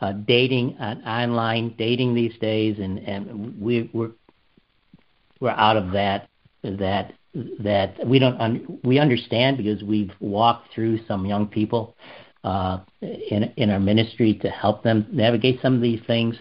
[0.00, 4.12] uh, dating uh, online dating these days, and and we we're
[5.40, 6.28] we're out of that
[6.62, 11.96] that that we don't un- we understand because we've walked through some young people
[12.44, 16.36] uh, in in our ministry to help them navigate some of these things.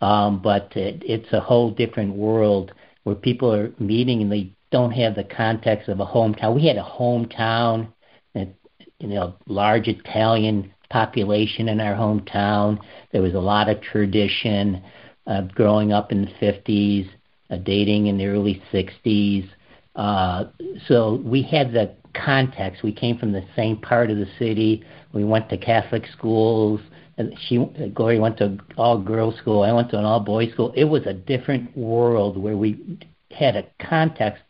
[0.00, 2.72] Um, but it, it's a whole different world
[3.04, 6.54] where people are meeting and they don't have the context of a hometown.
[6.54, 7.92] We had a hometown,
[8.34, 8.54] and,
[8.98, 12.78] you know, large Italian population in our hometown.
[13.12, 14.82] There was a lot of tradition.
[15.26, 17.12] Uh, growing up in the 50s, uh,
[17.58, 19.48] dating in the early 60s.
[19.96, 20.44] Uh,
[20.86, 22.82] so we had the context.
[22.82, 24.84] We came from the same part of the city.
[25.12, 26.80] We went to Catholic schools.
[27.18, 27.58] And she,
[27.94, 29.62] Gloria, went to all girls school.
[29.62, 30.72] I went to an all boys school.
[30.74, 32.98] It was a different world where we
[33.30, 34.42] had a context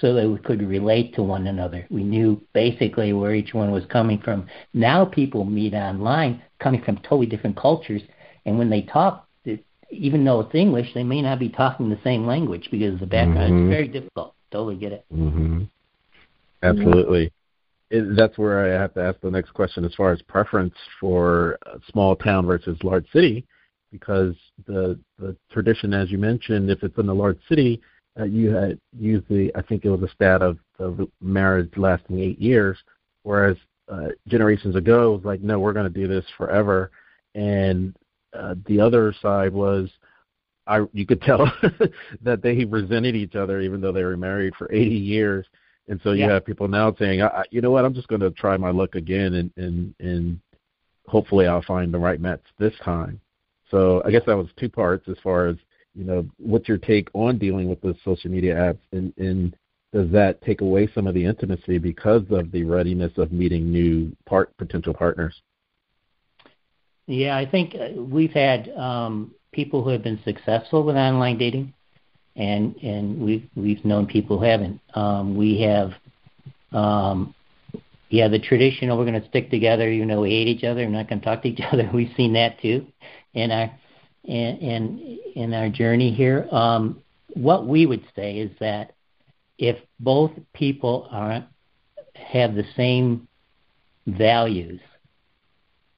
[0.00, 1.86] so that we could relate to one another.
[1.90, 4.46] We knew basically where each one was coming from.
[4.74, 8.02] Now people meet online, coming from totally different cultures,
[8.44, 9.25] and when they talk,
[9.90, 13.52] even though it's English, they may not be talking the same language because the background
[13.52, 13.64] Mhm.
[13.64, 14.34] is very difficult.
[14.50, 15.04] Totally get it.
[15.10, 15.64] hmm
[16.62, 17.32] Absolutely.
[17.90, 21.58] It, that's where I have to ask the next question as far as preference for
[21.90, 23.46] small town versus large city,
[23.92, 24.34] because
[24.66, 27.80] the the tradition, as you mentioned, if it's in a large city,
[28.18, 29.52] uh, you had the.
[29.54, 32.78] I think it was a stat of, of marriage lasting eight years,
[33.22, 33.56] whereas
[33.88, 36.90] uh, generations ago it was like, no, we're going to do this forever,
[37.34, 37.94] and
[38.32, 39.88] uh, the other side was
[40.66, 41.50] I you could tell
[42.22, 45.46] that they resented each other even though they were married for 80 years.
[45.88, 46.34] And so you Yeah.
[46.34, 48.94] have people now saying, I, you know what, I'm just going to try my luck
[48.94, 50.40] again and and and
[51.06, 53.20] hopefully I'll find the right match this time.
[53.70, 55.56] So I guess that was two parts as far as,
[55.94, 59.56] you know, what's your take on dealing with the social media apps and and
[59.92, 64.14] does that take away some of the intimacy because of the readiness of meeting new
[64.26, 65.40] part potential partners?
[67.06, 71.72] Yeah, I think uh, we've had um, people who have been successful with online dating,
[72.34, 74.80] and and we've we've known people who haven't.
[74.94, 75.92] Um, we have,
[76.72, 77.34] um,
[78.08, 79.90] yeah, the traditional we're going to stick together.
[79.90, 80.80] You know, we hate each other.
[80.80, 81.88] We're not going to talk to each other.
[81.94, 82.86] We've seen that too,
[83.34, 83.70] in our
[84.24, 86.48] in in, our journey here.
[86.50, 87.02] Um,
[87.34, 88.94] what we would say is that
[89.58, 91.46] if both people are
[92.14, 93.28] have the same
[94.06, 94.80] values,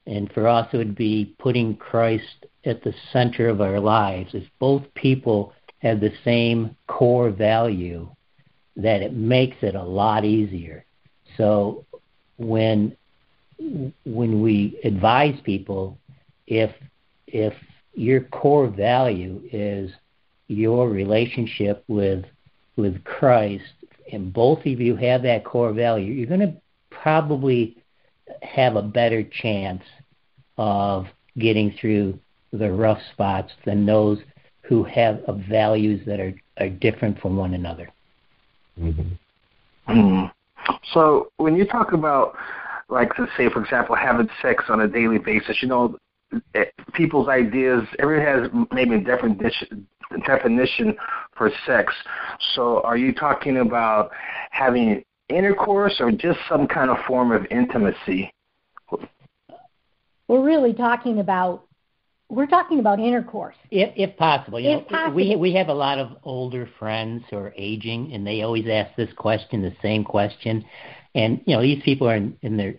[0.09, 4.31] and for us it would be putting Christ at the center of our lives.
[4.33, 8.09] If both people have the same core value,
[8.75, 10.83] that it makes it a lot easier.
[11.37, 11.85] So
[12.37, 12.95] when
[14.05, 15.99] when we advise people,
[16.47, 16.71] if
[17.27, 17.53] if
[17.93, 19.91] your core value is
[20.47, 22.25] your relationship with
[22.77, 23.73] with Christ,
[24.11, 26.55] and both of you have that core value, you're going to
[26.89, 27.78] probably
[28.41, 29.83] have a better chance
[30.57, 31.05] of
[31.37, 32.19] getting through
[32.51, 34.19] the rough spots than those
[34.61, 37.89] who have values that are, are different from one another.
[38.79, 39.91] Mm-hmm.
[39.91, 40.31] Mm.
[40.93, 42.35] So when you talk about,
[42.89, 45.97] like, say, for example, having sex on a daily basis, you know,
[46.53, 49.41] eh, people's ideas, everyone has maybe a different
[50.25, 50.95] definition
[51.35, 51.93] for sex.
[52.55, 54.11] So are you talking about
[54.51, 58.31] having intercourse or just some kind of form of intimacy?
[60.27, 61.65] We're really talking about
[62.29, 63.55] we're talking about intercourse.
[63.71, 65.15] If, if possible, you if know, possible.
[65.15, 68.95] we we have a lot of older friends who are aging, and they always ask
[68.95, 70.63] this question, the same question,
[71.15, 72.75] and you know, these people are in, in their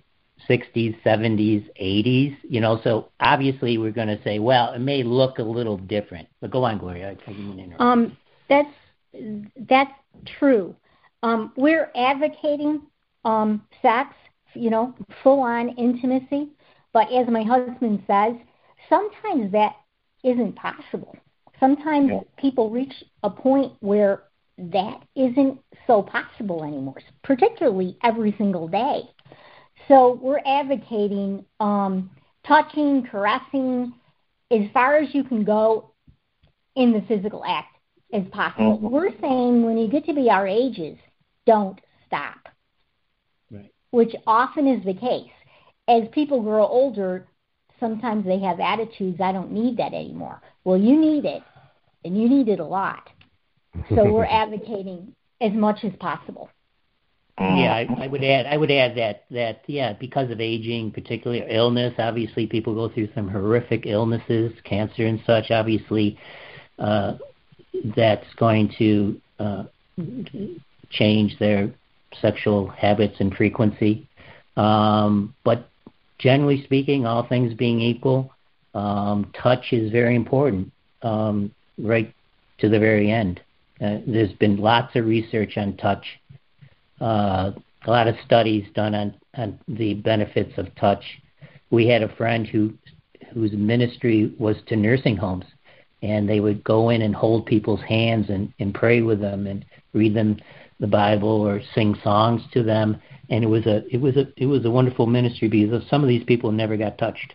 [0.49, 5.39] 60s, 70s, 80s, you know, so obviously we're going to say, well, it may look
[5.39, 6.29] a little different.
[6.41, 7.17] But go on, Gloria.
[7.27, 8.17] I, I um,
[8.49, 8.69] that's
[9.69, 9.93] that's
[10.39, 10.75] true.
[11.23, 12.83] Um, we're advocating
[13.25, 14.15] um, sex,
[14.55, 16.49] you know, full on intimacy,
[16.93, 18.35] but as my husband says,
[18.89, 19.75] sometimes that
[20.25, 21.17] isn't possible.
[21.59, 22.21] Sometimes yeah.
[22.39, 22.93] people reach
[23.23, 24.23] a point where
[24.59, 29.03] that isn't so possible anymore, particularly every single day.
[29.89, 32.11] So we're advocating um,
[32.47, 33.93] touching, caressing,
[34.51, 35.93] as far as you can go
[36.77, 37.77] in the physical act
[38.13, 38.79] as possible.
[38.79, 38.89] Mm-hmm.
[38.91, 40.97] We're saying when you get to be our ages,
[41.51, 42.49] don't stop.
[43.51, 43.73] Right.
[43.91, 45.33] Which often is the case.
[45.89, 47.27] As people grow older,
[47.81, 50.41] sometimes they have attitudes, I don't need that anymore.
[50.63, 51.43] Well, you need it,
[52.05, 53.09] and you need it a lot.
[53.89, 56.51] So we're advocating as much as possible.
[57.41, 58.45] Yeah, I, I would add.
[58.45, 61.95] I would add that that yeah, because of aging, particularly illness.
[61.99, 65.51] Obviously, people go through some horrific illnesses, cancer and such.
[65.51, 66.19] Obviously,
[66.79, 67.15] uh,
[67.97, 69.63] that's going to uh,
[70.91, 71.73] change their
[72.21, 74.09] sexual habits and frequency.
[74.57, 75.69] Um, but
[76.19, 78.33] generally speaking, all things being equal,
[78.75, 80.73] um, touch is very important,
[81.03, 82.13] um, right
[82.59, 83.41] to the very end.
[83.81, 86.05] Uh, there's been lots of research on touch,
[87.01, 87.53] uh,
[87.87, 91.03] a lot of studies done on, on the benefits of touch.
[91.71, 92.75] We had a friend who
[93.33, 95.45] whose ministry was to nursing homes,
[96.03, 99.65] and they would go in and hold people's hands and, and pray with them and
[99.93, 100.37] read them
[100.81, 103.01] the Bible or sing songs to them
[103.31, 106.09] and it was a it was a it was a wonderful ministry because some of
[106.09, 107.35] these people never got touched,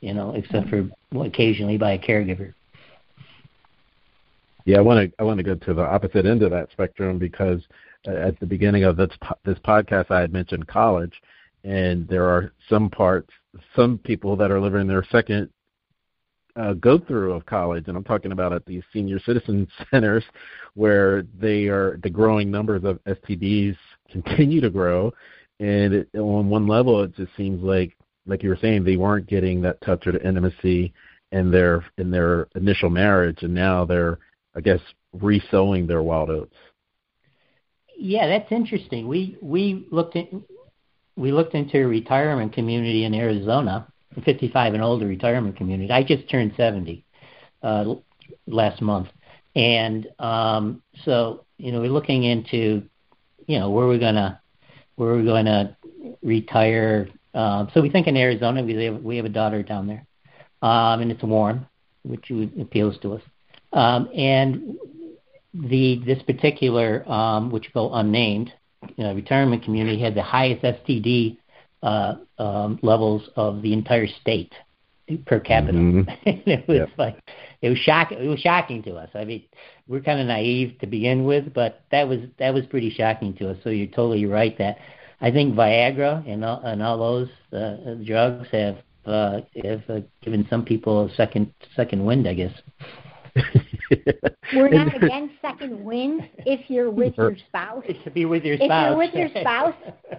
[0.00, 0.88] you know, except for
[1.20, 2.54] occasionally by a caregiver.
[4.64, 7.18] Yeah, I want to I want to go to the opposite end of that spectrum
[7.18, 7.60] because
[8.06, 9.10] uh, at the beginning of this
[9.44, 11.20] this podcast I had mentioned college,
[11.64, 13.30] and there are some parts,
[13.76, 15.50] some people that are living their second
[16.58, 20.24] uh, go through of college, and I'm talking about at these senior citizen centers
[20.74, 23.76] where they are the growing numbers of STDs
[24.10, 25.12] continue to grow,
[25.60, 27.96] and it, on one level, it just seems like,
[28.26, 30.92] like you were saying, they weren't getting that touch or intimacy
[31.32, 34.18] in their in their initial marriage, and now they're,
[34.56, 34.80] I guess,
[35.16, 36.54] resowing their wild oats.
[37.96, 39.08] Yeah, that's interesting.
[39.08, 40.28] We we looked at
[41.16, 43.88] we looked into a retirement community in Arizona,
[44.24, 45.90] 55 and older retirement community.
[45.92, 47.04] I just turned 70
[47.62, 47.94] uh,
[48.46, 49.08] last month,
[49.54, 52.88] and um, so you know we're looking into
[53.48, 54.40] you know, where we're gonna
[54.94, 55.76] where we're gonna
[56.22, 57.08] retire.
[57.34, 60.06] Um, so we think in Arizona we have we have a daughter down there,
[60.62, 61.66] um, and it's warm,
[62.04, 62.30] which
[62.60, 63.22] appeals to us.
[63.72, 64.76] Um, and
[65.54, 68.52] the this particular, um, which go unnamed,
[68.96, 71.38] you know, retirement community had the highest STD
[71.82, 74.52] uh, um, levels of the entire state
[75.26, 75.78] per capita.
[75.78, 76.10] Mm-hmm.
[76.50, 76.90] it was yep.
[76.98, 77.18] like
[77.62, 78.18] it was shocking.
[78.18, 79.10] It was shocking to us.
[79.14, 79.44] I mean,
[79.86, 83.50] we're kind of naive to begin with, but that was that was pretty shocking to
[83.50, 83.56] us.
[83.64, 84.78] So you're totally right that
[85.20, 90.46] I think Viagra and all, and all those uh, drugs have uh, have uh, given
[90.50, 92.52] some people a second second wind, I guess.
[94.54, 97.84] We're not against second wind if you're with your spouse.
[98.04, 98.70] To be with your spouse.
[98.70, 99.74] If you're with your spouse,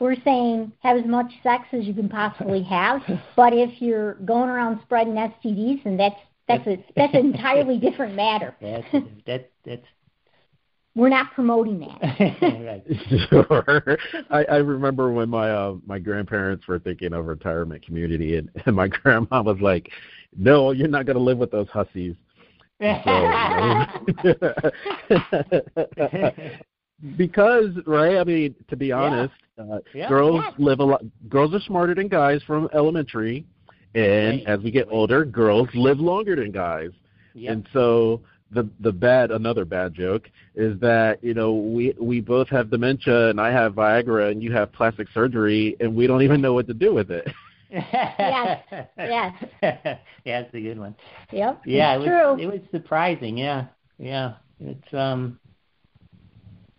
[0.00, 3.02] we're saying have as much sex as you can possibly have.
[3.36, 8.14] But if you're going around spreading STDs, then that's that's a that's an entirely different
[8.14, 8.56] matter.
[8.60, 8.86] that's
[9.26, 9.86] that that's
[10.94, 12.82] We're not promoting that.
[13.30, 13.98] sure.
[14.30, 18.74] I, I remember when my uh, my grandparents were thinking of retirement community, and, and
[18.74, 19.90] my grandma was like,
[20.36, 22.16] "No, you're not going to live with those hussies."
[22.80, 22.86] So,
[27.16, 30.08] because right, I mean, to be honest, uh, Yeah.
[30.08, 30.52] girls Yeah.
[30.58, 31.02] live a lot.
[31.28, 33.44] Girls are smarter than guys from elementary,
[33.94, 34.46] and Right.
[34.46, 36.90] as we get older, girls live longer than guys.
[37.34, 37.52] Yep.
[37.52, 38.20] And so
[38.50, 43.28] the the bad another bad joke is that you know we we both have dementia
[43.28, 46.66] and I have Viagra and you have plastic surgery and we don't even know what
[46.68, 47.28] to do with it.
[47.70, 48.64] Yes,
[48.96, 49.44] yes.
[50.24, 50.94] yeah, it's a good one.
[51.30, 51.62] Yep.
[51.66, 52.38] Yeah, it's it true.
[52.40, 53.36] it was surprising.
[53.36, 53.66] Yeah,
[53.98, 54.34] yeah.
[54.60, 55.38] It's um.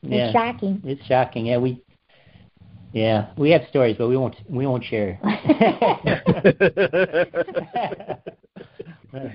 [0.01, 0.81] Yeah, It's shocking.
[0.85, 1.45] it's shocking.
[1.47, 1.81] Yeah, we.
[2.91, 4.35] Yeah, we have stories, but we won't.
[4.49, 5.19] We won't share.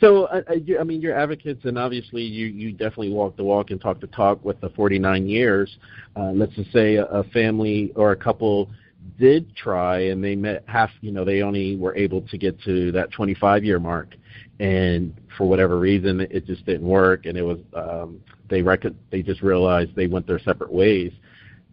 [0.00, 3.44] so I, I, you- I mean you're advocates and obviously you you definitely walk the
[3.44, 5.76] walk and talk the talk with the 49 years.
[6.16, 8.70] Uh, let's just say a, a family or a couple
[9.18, 12.92] did try and they met half you know they only were able to get to
[12.92, 14.14] that 25 year mark.
[14.60, 19.22] And for whatever reason it just didn't work and it was um they rec- they
[19.22, 21.12] just realized they went their separate ways.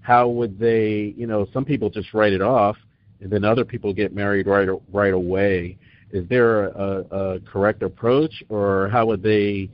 [0.02, 2.78] How would they you know some people just write it off
[3.22, 5.78] and then other people get married right right away.
[6.12, 9.70] Is there a, a correct approach or how would they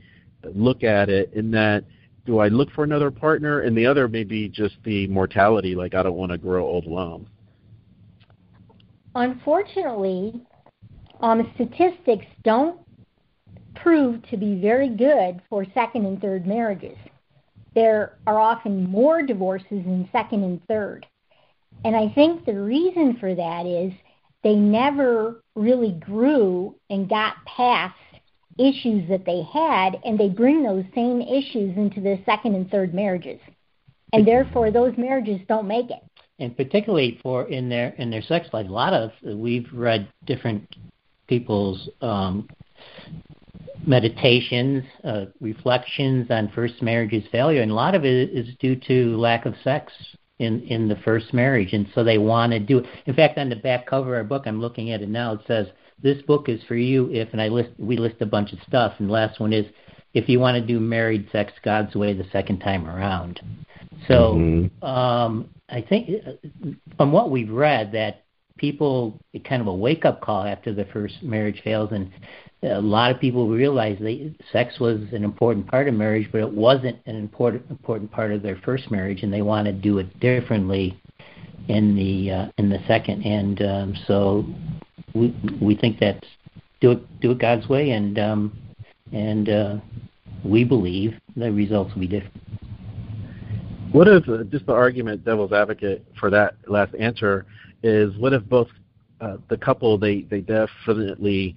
[0.54, 1.84] look at it in that
[2.24, 3.60] do I look for another partner?
[3.60, 6.86] And the other may be just the mortality like I don't want to grow old
[6.86, 7.26] alone
[9.14, 10.40] Unfortunately,
[11.20, 12.80] um, statistics don't
[13.74, 16.96] prove to be very good for second and third marriages.
[17.74, 21.06] There are often more divorces in second and third.
[21.84, 23.92] And I think the reason for that is
[24.42, 27.94] they never really grew and got past
[28.58, 32.92] issues that they had, and they bring those same issues into the second and third
[32.92, 33.40] marriages.
[34.12, 36.02] And therefore, those marriages don't make it.
[36.42, 40.66] And particularly for in their in their sex life, a lot of we've read different
[41.28, 42.48] people's um,
[43.86, 49.16] meditations, uh, reflections on first marriage's failure, and a lot of it is due to
[49.16, 49.92] lack of sex
[50.40, 52.86] in in the first marriage, and so they want to do it.
[53.06, 55.34] In fact, on the back cover of our book, I'm looking at it now.
[55.34, 55.68] It says,
[56.02, 58.94] "This book is for you if," and I list we list a bunch of stuff,
[58.98, 59.66] and the last one is,
[60.12, 63.40] "If you want to do married sex God's way the second time around."
[64.08, 64.84] So Mhm.
[64.84, 66.10] um, I think
[66.96, 68.24] from what we've read that
[68.58, 72.10] people kind of a wake up call after the first marriage fails, and
[72.62, 76.52] a lot of people realize they, sex was an important part of marriage, but it
[76.52, 80.20] wasn't an important important part of their first marriage, and they want to do it
[80.20, 81.00] differently
[81.68, 83.22] in the uh, in the second.
[83.24, 84.44] And um, so
[85.14, 86.26] we we think that's
[86.80, 88.58] do it do it God's way, and um,
[89.12, 89.76] and uh,
[90.44, 92.42] we believe the results will be different.
[93.92, 97.44] What if uh, just the argument, devil's advocate for that last answer
[97.82, 98.68] is what if both
[99.20, 101.54] uh, the couple they they definitely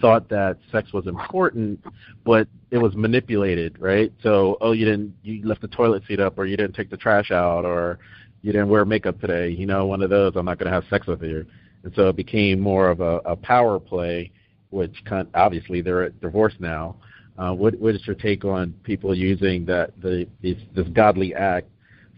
[0.00, 1.84] thought that sex was important,
[2.24, 4.10] but it was manipulated, right?
[4.22, 6.96] So oh you didn't you left the toilet seat up, or you didn't take the
[6.96, 7.98] trash out, or
[8.40, 9.50] you didn't wear makeup today.
[9.50, 10.32] You know, one of those.
[10.36, 11.44] I'm not going to have sex with you,
[11.84, 14.30] and so it became more of a, a power play,
[14.70, 16.96] which kind obviously they're divorced now.
[17.38, 21.68] Uh, what, what is your take on people using that the this, this godly act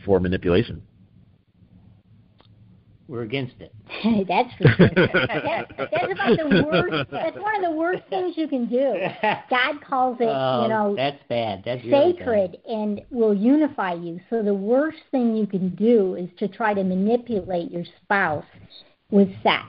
[0.05, 0.83] for manipulation?
[3.07, 3.75] We're against it.
[4.29, 4.89] that's for sure.
[4.95, 7.11] That, that's about the worst.
[7.11, 8.95] That's one of the worst things you can do.
[9.51, 11.63] God calls it, Oh, you know, that's bad.
[11.65, 14.21] That's really sacred and will unify you.
[14.31, 18.45] So the worst thing you can do is to try to manipulate your spouse
[19.11, 19.65] with sex.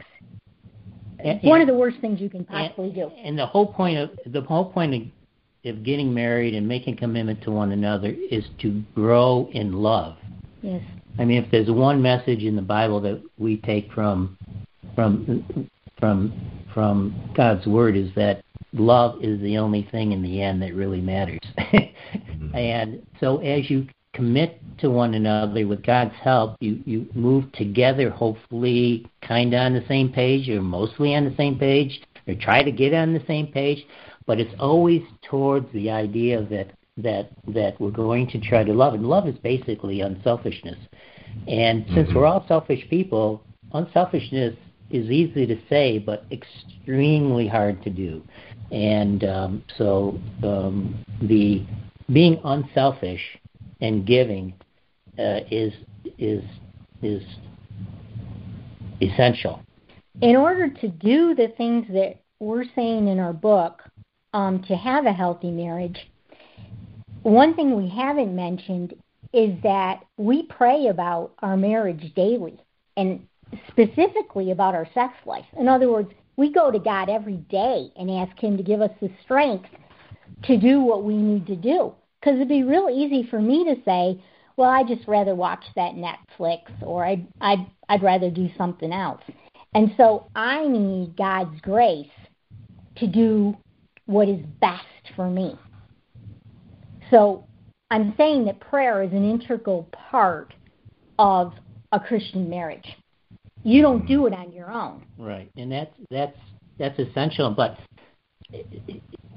[1.17, 3.07] And- It's one of the worst things you can possibly do.
[3.07, 5.11] And the whole point of the whole point
[5.65, 10.17] of, of getting married and making commitment to one another is to grow in love.
[10.61, 10.83] Yes.
[11.19, 14.37] I mean, if there's one message in the Bible that we take from
[14.95, 16.33] from from
[16.73, 18.43] from God's word is that
[18.73, 21.39] love is the only thing in the end that really matters.
[21.57, 22.55] Mm-hmm.
[22.55, 28.09] and so as you commit to one another with God's help, you you move together
[28.09, 32.63] hopefully kind of on the same page or mostly on the same page or try
[32.63, 33.83] to get on the same page,
[34.25, 38.93] but it's always towards the idea that that that we're going to try to love
[38.93, 40.77] and love is basically unselfishness.
[41.47, 42.15] And since Mhm.
[42.15, 43.41] we're all selfish people,
[43.73, 44.55] unselfishness
[44.89, 48.21] is easy to say, but extremely hard to do.
[48.71, 51.63] And um, so um, the
[52.11, 53.39] being unselfish
[53.79, 54.53] and giving
[55.17, 55.73] uh, is
[56.17, 56.43] is
[57.01, 57.23] is
[59.01, 59.61] essential.
[60.21, 63.81] In order to do the things that we're saying in our book
[64.33, 65.97] um, to have a healthy marriage,
[67.23, 68.93] one thing we haven't mentioned
[69.33, 72.59] is that we pray about our marriage daily
[72.97, 73.25] and
[73.69, 75.45] specifically about our sex life.
[75.57, 78.91] In other words, we go to God every day and ask Him to give us
[79.01, 79.69] the strength
[80.43, 81.93] to do what we need to do.
[82.19, 84.21] Because it'd be real easy for me to say,
[84.57, 89.21] well, I'd just rather watch that Netflix or I'd, I'd, I'd rather do something else.
[89.73, 92.07] And so I need God's grace
[92.97, 93.57] to do
[94.11, 94.85] what is best
[95.15, 95.57] for me.
[97.09, 97.45] So
[97.89, 100.53] I'm saying that prayer is an integral part
[101.19, 101.53] of
[101.91, 102.85] a Christian marriage.
[103.63, 105.05] You don't do it on your own.
[105.17, 106.37] Right, and that's that's
[106.79, 107.51] that's essential.
[107.51, 107.77] But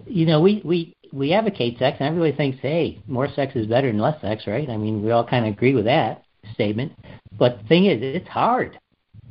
[0.07, 3.89] you know, we we we advocate sex, and everybody thinks, hey, more sex is better
[3.89, 4.69] than less sex, right?
[4.69, 6.93] I mean, we all kind of agree with that statement.
[7.39, 8.79] But the thing is, it's hard.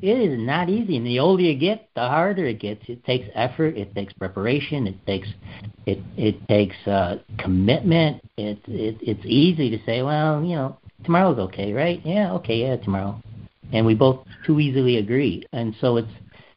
[0.03, 2.81] It is not easy, and the older you get, the harder it gets.
[2.89, 5.29] It takes effort, it takes preparation, it takes
[5.85, 8.21] it it takes uh, commitment.
[8.35, 12.01] It, it it's easy to say, well, you know, tomorrow's okay, right?
[12.03, 13.23] Yeah, okay, yeah, tomorrow,
[13.71, 16.11] and we both too easily agree, and so it's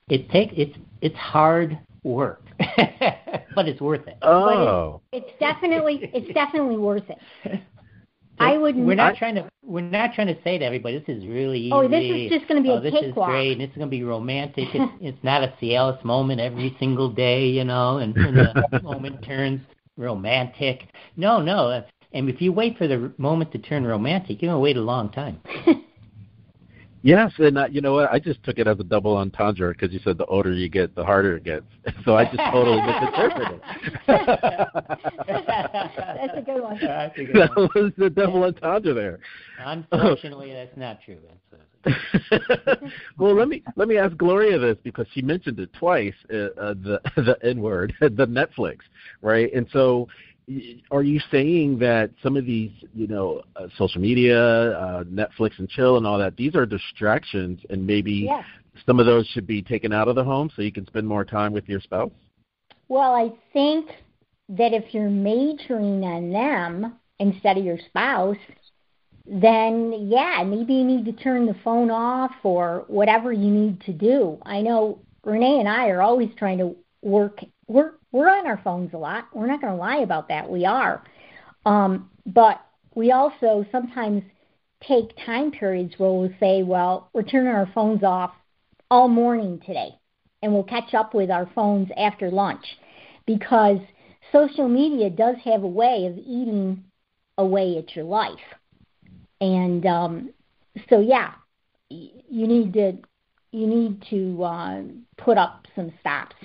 [0.08, 4.18] it take it's it's hard work, but it's worth it.
[4.22, 7.60] Oh, it's, it's definitely it's definitely worth it.
[8.40, 8.74] I would.
[8.74, 9.48] We're not trying to.
[9.66, 11.72] We're not trying to say to everybody, this is really easy.
[11.72, 13.30] Oh, this is just going to be oh, a this cakewalk.
[13.30, 13.58] is great.
[13.58, 14.68] This is going to be romantic.
[14.72, 18.36] It's, it's not a Cialis moment every single day, you know, and, and
[18.70, 19.60] the moment turns
[19.96, 20.88] romantic.
[21.16, 21.68] No, no.
[21.68, 24.76] Uh, and if you wait for the moment to turn romantic, you're going to wait
[24.76, 25.40] a long time.
[27.02, 28.10] Yes, and uh, you know what?
[28.10, 30.94] I just took it as a double entendre because you said the older you get,
[30.94, 31.66] the harder it gets.
[32.04, 33.60] So I just totally misinterpreted.
[34.06, 34.22] It.
[35.86, 36.78] That's a good one.
[36.82, 37.48] That's a good one.
[37.54, 39.18] that was the double entendre there.
[39.58, 41.18] Unfortunately, that's not true.
[41.28, 41.46] That's,
[43.18, 46.14] well, let me let me ask Gloria this because she mentioned it twice.
[46.32, 48.78] Uh, uh, the the N word, the Netflix,
[49.22, 49.52] right?
[49.54, 50.08] And so
[50.90, 55.68] are you saying that some of these, you know, uh, social media, uh, Netflix and
[55.68, 58.44] chill and all that, these are distractions, and maybe Yes.
[58.84, 61.24] some of those should be taken out of the home so you can spend more
[61.24, 62.12] time with your spouse?
[62.88, 63.90] Well, I think
[64.50, 68.36] that if you're majoring on them instead of your spouse,
[69.26, 73.92] then yeah, maybe you need to turn the phone off or whatever you need to
[73.92, 74.38] do.
[74.42, 77.40] I know Renee and I are always trying to work.
[77.66, 79.26] We're we're on our phones a lot.
[79.34, 80.48] We're not going to lie about that.
[80.48, 81.02] We are,
[81.64, 84.22] um, but we also sometimes
[84.86, 88.32] take time periods where we'll say, well, we're turning our phones off
[88.90, 89.90] all morning today,
[90.42, 92.64] and we'll catch up with our phones after lunch,
[93.26, 93.78] because
[94.32, 96.84] social media does have a way of eating
[97.38, 98.38] away at your life.
[99.40, 100.30] And um,
[100.88, 101.32] so, yeah,
[101.88, 102.98] you need to
[103.52, 104.82] you need to uh,
[105.16, 106.36] put up some stops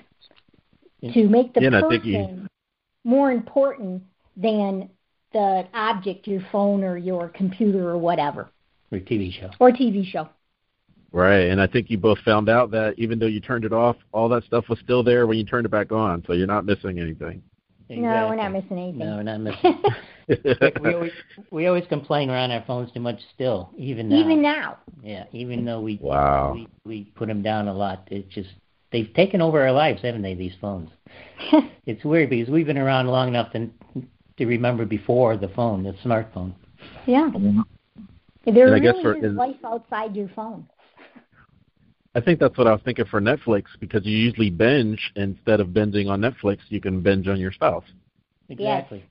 [1.01, 2.47] to make the Yeah, and person you-
[3.03, 4.03] more important
[4.37, 4.89] than
[5.33, 8.49] the object, your phone or your computer or whatever,
[8.91, 9.49] or TV show.
[9.59, 10.29] or TV show.
[11.13, 13.97] Right, and I think you both found out that even though you turned it off,
[14.13, 16.65] all that stuff was still there when you turned it back on, so you're not
[16.65, 17.41] missing anything.
[17.89, 18.99] No, we're not missing anything.
[18.99, 19.83] No, we're not missing.
[20.81, 21.11] we always
[21.49, 24.15] we always complain we're on our phones too much still, even now.
[24.15, 24.77] Even now.
[25.03, 26.53] Yeah, even though we Wow.
[26.53, 28.49] we we put them down a lot, it's just
[28.91, 30.33] they've taken over our lives, haven't they?
[30.35, 30.89] These phones.
[31.87, 33.69] It's weird because we've been around long enough to
[34.37, 36.53] to remember before the phone, the smartphone.
[37.05, 37.29] yeah.
[37.33, 37.43] There
[38.45, 40.67] And I really guess for- is life outside your phone.
[42.13, 45.69] I think that's what I was thinking for Netflix because you usually binge instead of
[45.69, 47.85] binging on Netflix, you can binge on your spouse.
[48.49, 49.03] Exactly.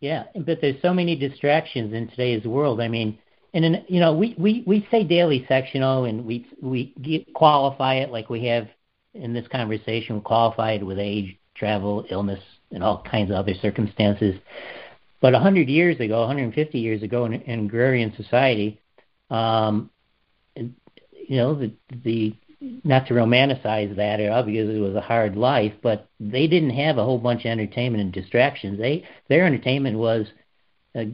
[0.00, 2.80] Yeah, but there's so many distractions in today's world.
[2.80, 3.18] I mean,
[3.54, 7.94] and in, you know, we we we say daily sectional, and we we get, qualify
[7.96, 8.68] it like we have
[9.14, 10.20] in this conversation.
[10.20, 12.40] Qualify with age, travel, illness,
[12.70, 14.36] and all kinds of other circumstances.
[15.20, 18.80] But 100 years ago, 150 years ago, in, in agrarian society,
[19.30, 19.90] um,
[20.56, 21.72] you know, the
[22.04, 22.34] the
[22.82, 26.98] not to romanticize that or because it was a hard life, but they didn't have
[26.98, 28.78] a whole bunch of entertainment and distractions.
[28.78, 30.26] They their entertainment was
[30.94, 31.04] uh,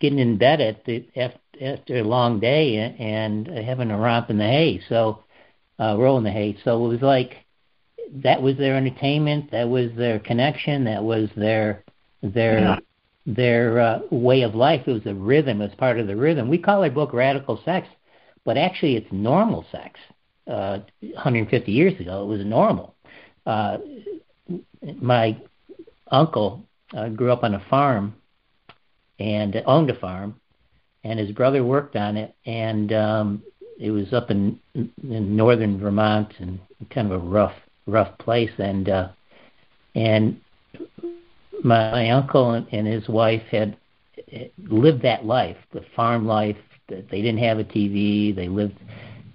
[0.00, 4.30] getting in bed at the after, after a long day and, and having a romp
[4.30, 4.80] in the hay.
[4.88, 5.21] So
[5.82, 6.56] uh, rolling the hay.
[6.64, 7.32] So it was like
[8.24, 9.50] that was their entertainment.
[9.52, 10.84] That was their connection.
[10.84, 11.84] That was their
[12.22, 12.76] their Yeah.
[13.26, 14.82] their uh, way of life.
[14.86, 15.60] It was a rhythm.
[15.60, 16.48] It was part of the rhythm.
[16.48, 17.88] We call our book Radical Sex,
[18.44, 19.98] but actually it's normal sex.
[20.48, 22.24] uh, 150 years ago.
[22.24, 22.94] It was normal.
[23.46, 23.78] Uh,
[25.00, 25.36] my
[26.10, 26.62] uncle
[26.96, 28.14] uh, grew up on a farm
[29.18, 30.34] and owned a farm,
[31.04, 33.42] and his brother worked on it, and um,
[33.82, 36.60] it was up in in northern Vermont and
[36.90, 37.54] kind of a rough
[37.86, 39.08] rough place, and uh,
[39.96, 40.40] and
[41.64, 43.76] my, my uncle and, and his wife had
[44.68, 46.56] lived that life, the farm life.
[46.88, 48.34] They didn't have a TV.
[48.34, 48.78] They lived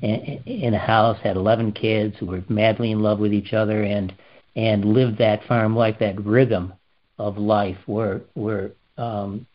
[0.01, 3.83] in, in a house, had 11 kids who were madly in love with each other,
[3.83, 4.13] and
[4.55, 6.73] and lived that farm life, that rhythm
[7.19, 9.45] of life, where where um,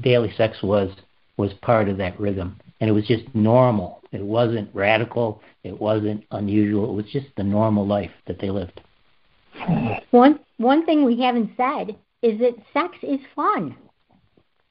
[0.00, 0.90] daily sex was
[1.36, 4.02] was part of that rhythm, and it was just normal.
[4.12, 5.42] It wasn't radical.
[5.62, 6.90] It wasn't unusual.
[6.90, 8.80] It was just the normal life that they lived.
[10.10, 13.76] One one thing we haven't said is that sex is fun.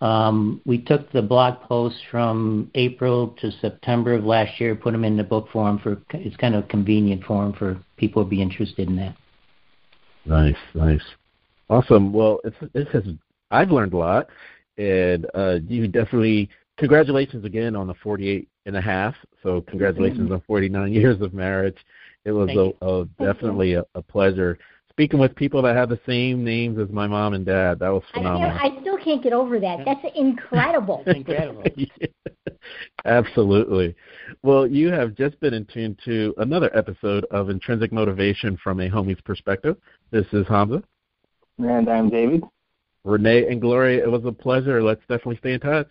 [0.00, 5.04] Um, we took the blog posts from April to September of last year, put them
[5.04, 8.88] in the book form for it's kind of convenient form for people to be interested
[8.88, 9.16] in that.
[10.24, 11.02] Nice, nice,
[11.68, 12.12] awesome.
[12.12, 13.04] Well, it's it has
[13.50, 14.28] I've learned a lot,
[14.76, 19.14] and uh, you definitely congratulations again on the 48 and a half.
[19.42, 20.34] So congratulations mm-hmm.
[20.34, 21.78] on 49 years of marriage.
[22.24, 24.58] It was a, a, definitely a, a pleasure
[24.98, 27.78] speaking with people that have the same names as my mom and dad.
[27.78, 28.58] That was phenomenal.
[28.60, 29.84] I, I still can't get over that.
[29.84, 31.04] That's incredible.
[31.06, 31.62] incredible.
[33.04, 33.94] Absolutely.
[34.42, 38.90] Well, you have just been in tune to another episode of Intrinsic Motivation from a
[38.90, 39.76] Homie's Perspective.
[40.10, 40.82] This is Hamza.
[41.58, 42.42] And I'm David.
[43.04, 44.82] Renee and Gloria, it was a pleasure.
[44.82, 45.88] Let's definitely stay in touch.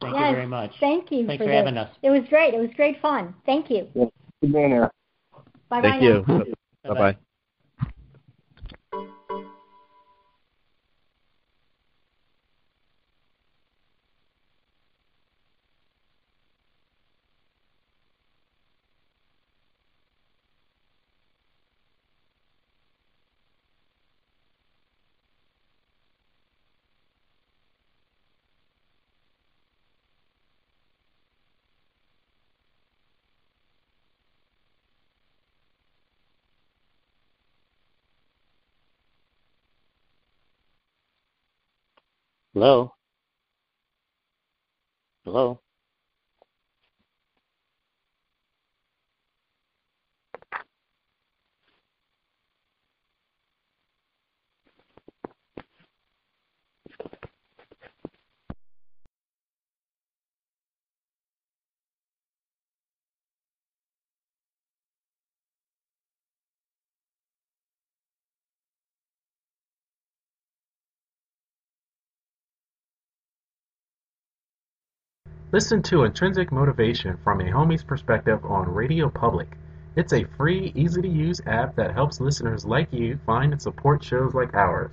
[0.00, 0.72] Thank yes, you very much.
[0.80, 1.94] Thank you Thanks for, for having us.
[2.02, 2.54] It was great.
[2.54, 3.34] It was great fun.
[3.44, 3.86] Thank you.
[3.94, 4.08] Yes.
[4.40, 4.90] Good being here.
[5.68, 6.06] Bye Thank bye.
[6.06, 6.44] you.
[6.84, 7.16] Bye bye.
[42.60, 42.92] Hello.
[45.24, 45.62] Hello.
[75.52, 79.48] Listen to Intrinsic Motivation from a Homie's Perspective on RadioPublic.
[79.96, 84.04] It's a free, easy to use app that helps listeners like you find and support
[84.04, 84.92] shows like ours.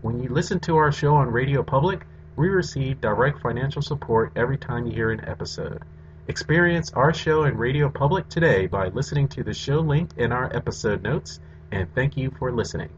[0.00, 2.04] When you listen to our show on RadioPublic,
[2.36, 5.82] we receive direct financial support every time you hear an episode.
[6.26, 11.02] Experience our show in RadioPublic today by listening to the show link in our episode
[11.02, 11.38] notes,
[11.70, 12.88] and thank you for listening.